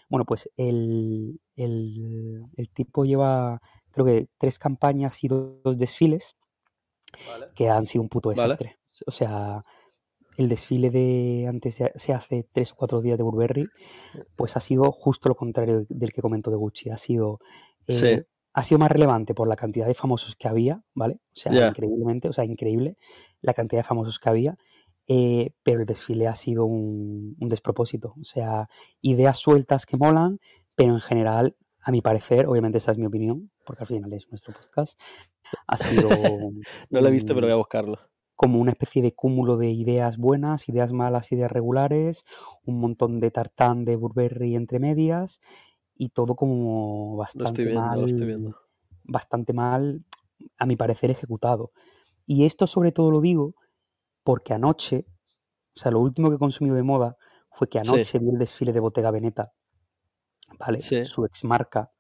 [0.10, 6.36] Bueno, pues el, el, el tipo lleva, creo que tres campañas y dos desfiles
[7.28, 7.48] Vale.
[7.56, 8.42] que han sido un puto Vale.
[8.42, 8.78] desastre.
[9.08, 9.64] O sea,
[10.38, 13.68] el desfile de antes se hace tres o cuatro días de Burberry,
[14.36, 16.90] pues ha sido justo lo contrario del que comentó de Gucci.
[16.90, 17.40] Ha sido,
[17.88, 18.06] Sí.
[18.06, 18.24] eh,
[18.54, 21.16] ha sido más relevante por la cantidad de famosos que había, ¿vale?
[21.34, 22.98] O sea, increíblemente, o sea, increíble
[23.42, 24.58] la cantidad de famosos que había.
[25.12, 28.14] eh, pero el desfile ha sido un, un despropósito.
[28.22, 28.68] O sea,
[29.02, 30.38] ideas sueltas que molan,
[30.76, 34.28] pero en general, a mi parecer, obviamente esta es mi opinión, porque al final es
[34.30, 35.00] nuestro podcast,
[35.66, 36.10] ha sido
[36.92, 37.98] No lo he visto, pero voy a buscarlo.
[38.40, 42.24] Como una especie de cúmulo de ideas buenas, ideas malas, ideas regulares,
[42.64, 45.42] un montón de tartán de Burberry entre medias
[45.94, 48.56] y todo como Lo estoy bastante viendo, lo estoy mal, viendo.
[49.04, 50.06] bastante mal,
[50.58, 51.72] a mi parecer, ejecutado.
[52.28, 53.56] Y esto sobre todo lo digo
[54.24, 55.06] porque anoche,
[55.76, 57.18] o sea, lo último que he consumido de moda
[57.52, 59.54] fue que Sí, anoche vi el desfile de Bottega Veneta,
[60.60, 60.88] ¿vale?
[60.88, 60.96] sí.
[61.02, 61.92] Su ex marca.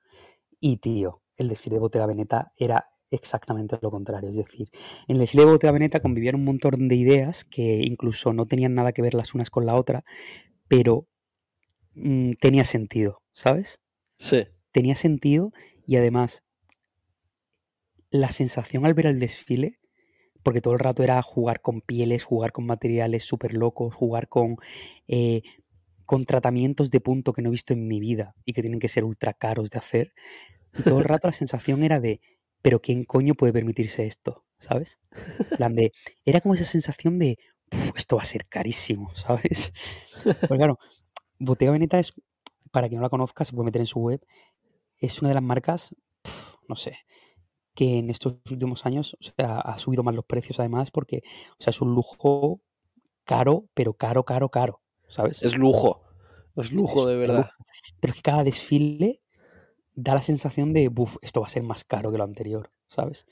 [0.59, 4.29] Y tío, el desfile de Bottega Veneta era exactamente lo contrario.
[4.29, 4.69] Es decir,
[5.07, 8.75] en el desfile de Bottega Veneta convivían un montón de ideas que incluso no tenían
[8.75, 10.03] nada que ver las unas con la otra,
[10.67, 11.07] pero
[11.95, 13.79] mm, tenía sentido, ¿sabes?
[14.17, 14.45] Sí.
[14.71, 15.51] Tenía sentido
[15.85, 16.43] y además
[18.11, 19.79] la sensación al ver el desfile,
[20.43, 24.57] porque todo el rato era jugar con pieles, jugar con materiales súper locos, jugar con,
[25.07, 25.41] eh,
[26.05, 28.87] con tratamientos de punto que no he visto en mi vida y que tienen que
[28.87, 30.13] ser ultra caros de hacer.
[30.77, 32.21] Y todo el rato la sensación era de,
[32.61, 34.45] pero ¿quién coño puede permitirse esto?
[34.59, 34.99] ¿Sabes?
[35.51, 35.91] En plan de,
[36.25, 37.37] era como esa sensación de,
[37.71, 39.73] "Uf, esto va a ser carísimo, ¿sabes?
[40.47, 40.79] Pues claro,
[41.39, 42.13] Bottega Veneta es,
[42.71, 44.21] para quien no la conozca, se puede meter en su web,
[44.99, 46.97] es una de las marcas, pf, no sé,
[47.75, 51.23] que en estos últimos años o sea, ha subido más los precios además porque
[51.59, 52.61] o sea, es un lujo
[53.25, 55.41] caro, pero caro, caro, caro, ¿sabes?
[55.43, 56.03] Es lujo.
[56.57, 57.37] Es lujo, de verdad.
[57.37, 57.51] lujo.
[58.01, 59.21] Pero es que cada desfile
[60.03, 63.25] da la sensación de, buf, esto va a ser más caro que lo anterior, ¿sabes?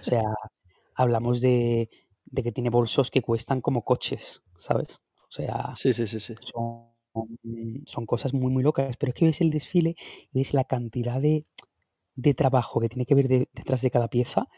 [0.00, 0.22] O sea,
[0.94, 1.90] hablamos de,
[2.26, 5.00] de que tiene bolsos que cuestan como coches, ¿sabes?
[5.28, 6.34] O sea, Sí, sí, sí, sí.
[6.40, 6.90] son,
[7.86, 8.96] son cosas muy, muy locas.
[8.96, 9.96] Pero es que ves el desfile
[10.32, 11.46] y ves la cantidad de,
[12.16, 14.48] de trabajo que tiene que ver de- detrás de cada pieza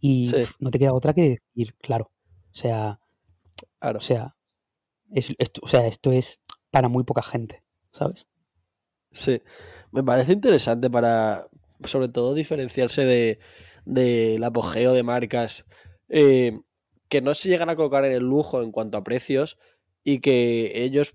[0.00, 2.12] y Sí, no te queda otra que decir, claro.
[2.52, 3.00] O sea,
[3.78, 3.98] claro.
[3.98, 4.36] o sea,
[5.12, 6.40] es, esto, o sea, esto es
[6.70, 8.28] para muy poca gente, ¿sabes?
[9.12, 9.40] Sí.
[9.94, 11.46] Me parece interesante para,
[11.84, 13.38] sobre todo, diferenciarse de,
[13.84, 15.64] del apogeo de marcas
[16.08, 16.58] eh,
[17.08, 19.56] que no se llegan a colocar en el lujo en cuanto a precios
[20.02, 21.14] y que ellos,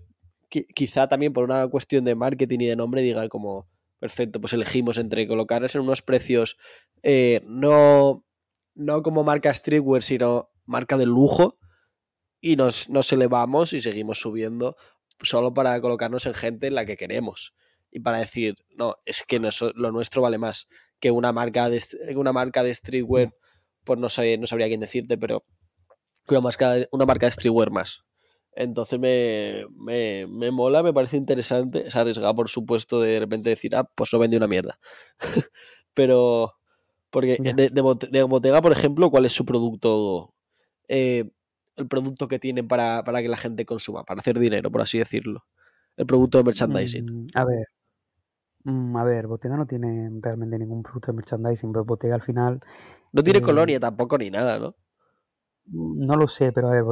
[0.50, 3.68] qui- quizá también por una cuestión de marketing y de nombre, digan como,
[3.98, 6.56] perfecto, pues elegimos entre colocarlos en unos precios
[7.02, 8.24] eh, no,
[8.74, 11.58] no como marca streetwear, sino marca de lujo
[12.40, 14.76] y nos, nos elevamos y seguimos subiendo
[15.22, 17.54] solo para colocarnos en gente en la que queremos
[17.90, 20.68] y para decir, no, es que noso- lo nuestro vale más
[21.00, 21.82] que una marca de,
[22.16, 23.34] una marca de streetwear,
[23.84, 25.44] pues no, sé, no sabría quién decirte, pero
[26.28, 28.04] una marca, de- una marca de streetwear más.
[28.52, 31.86] Entonces me, me, me mola, me parece interesante.
[31.86, 34.78] Es arriesgado, por supuesto, de repente decir, ah, pues no vende una mierda.
[35.94, 36.54] pero,
[37.10, 40.34] porque de, de, por ejemplo, ¿cuál es su producto?
[40.88, 41.30] eh,
[41.76, 44.98] el producto que tienen para, para que la gente consuma, para hacer dinero, por así
[44.98, 45.46] decirlo.
[45.96, 47.04] El producto de merchandising.
[47.06, 47.79] Mm, a ver, mm,
[48.66, 52.60] a ver, Bottega no tiene realmente ningún producto de merchandising, pero Bottega al final,
[53.12, 54.74] No tiene eh, colonia tampoco ni nada, ¿no?
[55.72, 56.84] no lo sé, pero a ver,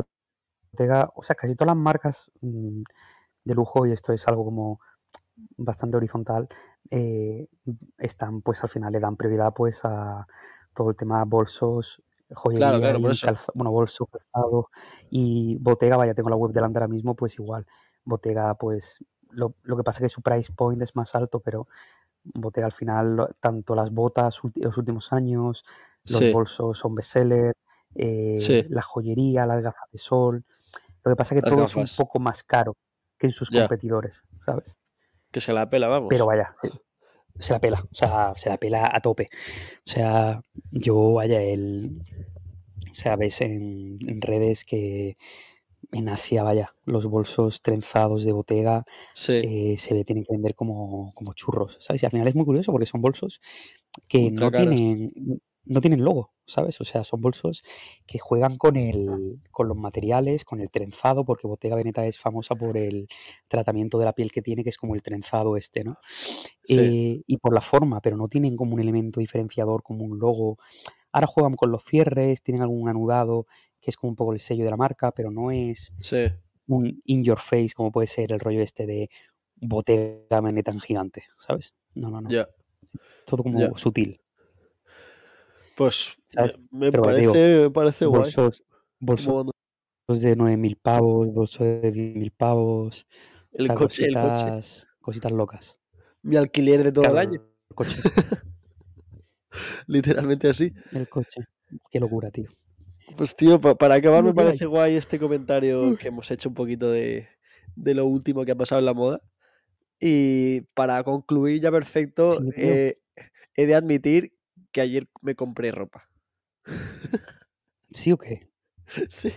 [0.72, 2.82] Bottega, o sea, casi todas las marcas mm,
[3.44, 4.80] de lujo, y esto es algo como
[5.56, 6.48] bastante horizontal,
[6.90, 7.48] eh,
[7.98, 10.26] están pues al final le dan prioridad pues a
[10.74, 14.68] todo el tema bolsos, joyería Claro, y calza- bueno, bolsos, calzado
[15.10, 17.66] y Bottega, vaya, tengo la web delante ahora mismo, pues igual,
[18.04, 21.66] Bottega pues lo, lo que pasa es que su price point es más alto, pero
[22.24, 25.64] Bottega al final, tanto las botas los últimos años,
[26.04, 27.54] los Sí, bolsos son bestseller,
[27.94, 30.44] eh, sí, la joyería, las gafas de sol,
[31.04, 32.74] lo que pasa es que las todo es un poco más caro
[33.16, 34.78] que en sus Ya, competidores, ¿sabes?
[35.30, 36.26] que se la pela, Pero vamos.
[36.26, 36.72] vaya, se-
[37.44, 39.28] se la pela, o sea, se la pela a tope.
[39.86, 42.02] O sea, yo, vaya, el.
[42.90, 45.16] O sea, ves en, en redes que
[45.92, 50.54] en Asia, vaya, los bolsos trenzados de Bottega Sí, eh, se ve, tienen que vender
[50.54, 52.02] como, como churros, ¿sabes?
[52.02, 53.40] Y al final es muy curioso porque son bolsos
[54.08, 54.80] que ultra no caros.
[54.80, 55.12] tienen,
[55.64, 56.80] no tienen logo, ¿sabes?
[56.80, 57.62] O sea, son bolsos
[58.06, 62.54] que juegan con el, con los materiales, con el trenzado, porque Bottega Veneta es famosa
[62.56, 63.08] por el
[63.48, 65.98] tratamiento de la piel que tiene, que es como el trenzado este, ¿no?
[66.62, 70.18] Sí, Eh, y por la forma, pero no tienen como un elemento diferenciador, como un
[70.18, 70.58] logo.
[71.12, 73.46] Ahora juegan con los cierres, tienen algún anudado
[73.80, 76.30] que es como un poco el sello de la marca, pero no es sí,
[76.66, 79.10] un in your face como puede ser el rollo este de
[80.42, 81.74] Veneta en gigante, ¿sabes?
[81.94, 82.38] No, no, no.
[83.24, 84.20] Todo como sutil,
[85.74, 86.58] Pues ¿sabes?
[86.70, 88.32] me, Pero bueno, digo, parece, me parece guay.
[88.32, 88.64] bolsos,
[89.00, 89.52] bolsos Como
[90.08, 93.06] de 9.000 pavos, bolsos de 10.000 pavos,
[93.58, 94.50] o el sea, coche, el coche.
[94.52, 95.78] cositas, cositas locas.
[96.22, 97.40] Mi alquiler de todo el año.
[97.70, 98.02] el coche,
[99.86, 100.72] Literalmente así.
[100.92, 101.42] el coche.
[101.90, 102.48] Qué locura, tío.
[103.16, 106.90] Pues tío, pa- para acabar me parece guay este comentario que hemos hecho un poquito
[106.90, 107.28] de,
[107.74, 109.20] de lo último que ha pasado en la moda.
[110.00, 112.98] Y para concluir ya perfecto, Sí, eh,
[113.54, 114.32] he de admitir
[114.72, 116.08] que ayer me compré ropa.
[117.90, 118.48] ¿Sí o qué?
[119.10, 119.32] Sí.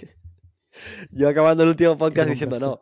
[1.11, 2.79] Yo acabando el último ¿Qué podcast diciendo no,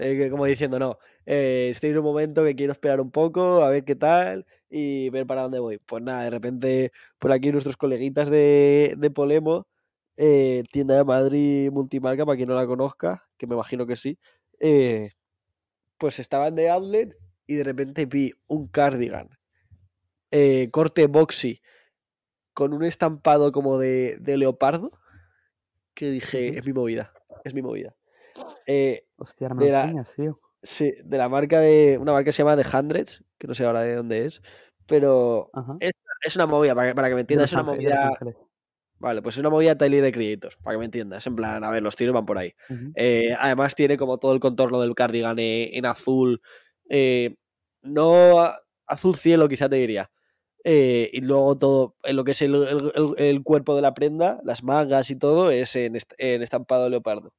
[0.00, 3.68] eh, como diciendo no, eh, estoy en un momento que quiero esperar un poco, a
[3.68, 5.78] ver qué tal y ver para dónde voy.
[5.78, 9.66] Pues nada, de repente por aquí nuestros coleguitas de, de Polemo,
[10.16, 14.18] eh, tienda de Madrid multimarca, para quien no la conozca, que me imagino que sí,
[15.98, 17.14] pues estaban de outlet
[17.46, 19.28] y de repente vi un cardigan
[20.70, 21.60] corte boxy
[22.54, 24.92] con un estampado como de, de leopardo
[25.94, 27.12] que dije, es mi movida,
[27.44, 27.94] es mi movida.
[28.66, 30.40] Eh, Hostia, de la, tío.
[30.62, 33.64] sí, de la marca de, una marca que se llama The Hundreds, que no sé
[33.64, 34.42] ahora de dónde es,
[34.86, 35.50] pero
[35.80, 38.18] es, es una movida, para que, para que me entiendas, es una movida,
[38.98, 41.70] vale, pues es una movida Tyler de Creators, para que me entiendas, en plan, a
[41.70, 42.52] ver, los tiros van por ahí.
[42.94, 46.42] Eh, además tiene como todo el contorno del cardigan eh, en azul,
[46.88, 47.36] eh,
[47.82, 48.50] no
[48.86, 50.10] azul cielo quizá te diría,
[50.64, 52.54] y luego todo, en lo que es el,
[53.16, 57.32] el- cuerpo de la prenda, las mangas y todo, es en, est- en estampado leopardo.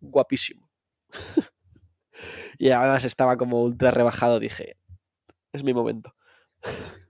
[0.00, 0.68] Guapísimo.
[2.58, 4.76] y además estaba como ultra rebajado, dije,
[5.52, 6.14] es mi momento.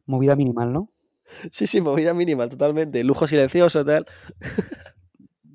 [0.06, 0.88] Movida minimal, ¿no?
[1.52, 3.04] Sí, sí, movida mínima, totalmente.
[3.04, 4.06] Lujo silencioso, tal.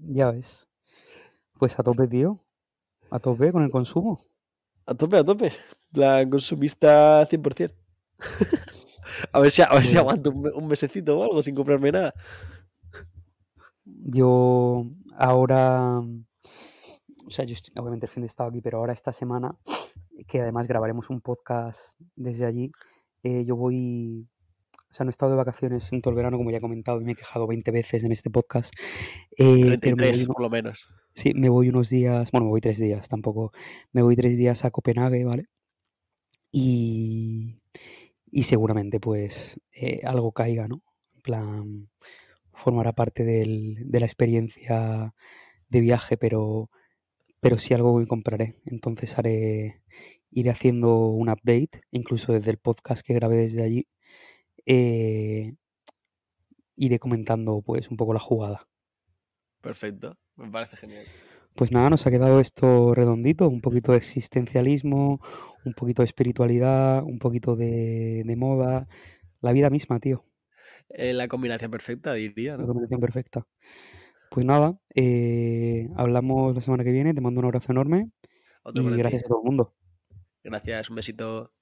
[0.05, 0.67] Ya ves.
[1.57, 2.43] Pues a tope, tío.
[3.09, 4.21] A tope con el consumo.
[4.85, 5.51] A tope, a tope.
[5.91, 7.75] plan consumista 100%.
[9.31, 11.91] a ver si, a ver si aguanto un, me- un mesecito o algo sin comprarme
[11.91, 12.13] nada.
[13.85, 14.85] Yo
[15.17, 16.01] ahora,
[17.33, 19.57] sea, yo estoy- obviamente el fin de estado aquí, pero ahora esta semana,
[20.27, 22.71] que además grabaremos un podcast desde allí,
[23.23, 24.27] eh, yo voy,
[24.89, 27.01] o sea, no he estado de vacaciones en todo el verano, como ya he comentado,
[27.01, 28.73] y me he quejado 20 veces en este podcast,
[29.37, 30.89] eh, pero me voy, 33 por lo menos.
[31.13, 33.51] sí, me voy unos días, bueno, me voy tres días, tampoco,
[33.91, 35.47] me voy tres días a Copenhague, ¿vale?
[36.51, 37.59] Y,
[38.31, 40.83] y seguramente pues eh, algo caiga, ¿no?
[41.15, 41.89] En plan,
[42.53, 45.13] formará parte del- de la experiencia
[45.69, 46.69] de viaje, pero,
[47.43, 48.57] pero sí algo que compraré.
[48.65, 49.83] Entonces haré,
[50.31, 53.87] iré haciendo un update, incluso desde el podcast que grabé desde allí,
[54.65, 55.55] eh,
[56.75, 58.67] iré comentando pues un poco la jugada.
[59.61, 60.15] Perfecto.
[60.35, 61.11] Me parece genial.
[61.55, 65.19] Pues nada, nos ha quedado esto redondito, un poquito de existencialismo,
[65.65, 68.87] un poquito de espiritualidad, un poquito de, de moda,
[69.41, 70.25] la vida misma, tío,
[70.89, 72.65] Eh, la combinación perfecta, diría, la ¿no?
[72.65, 73.45] combinación perfecta.
[74.33, 78.09] Pues nada, eh, hablamos la semana que viene, te mando un abrazo enorme
[78.63, 78.97] Otro y ti.
[78.97, 79.75] gracias a todo el mundo.
[80.43, 81.53] Gracias, un besito.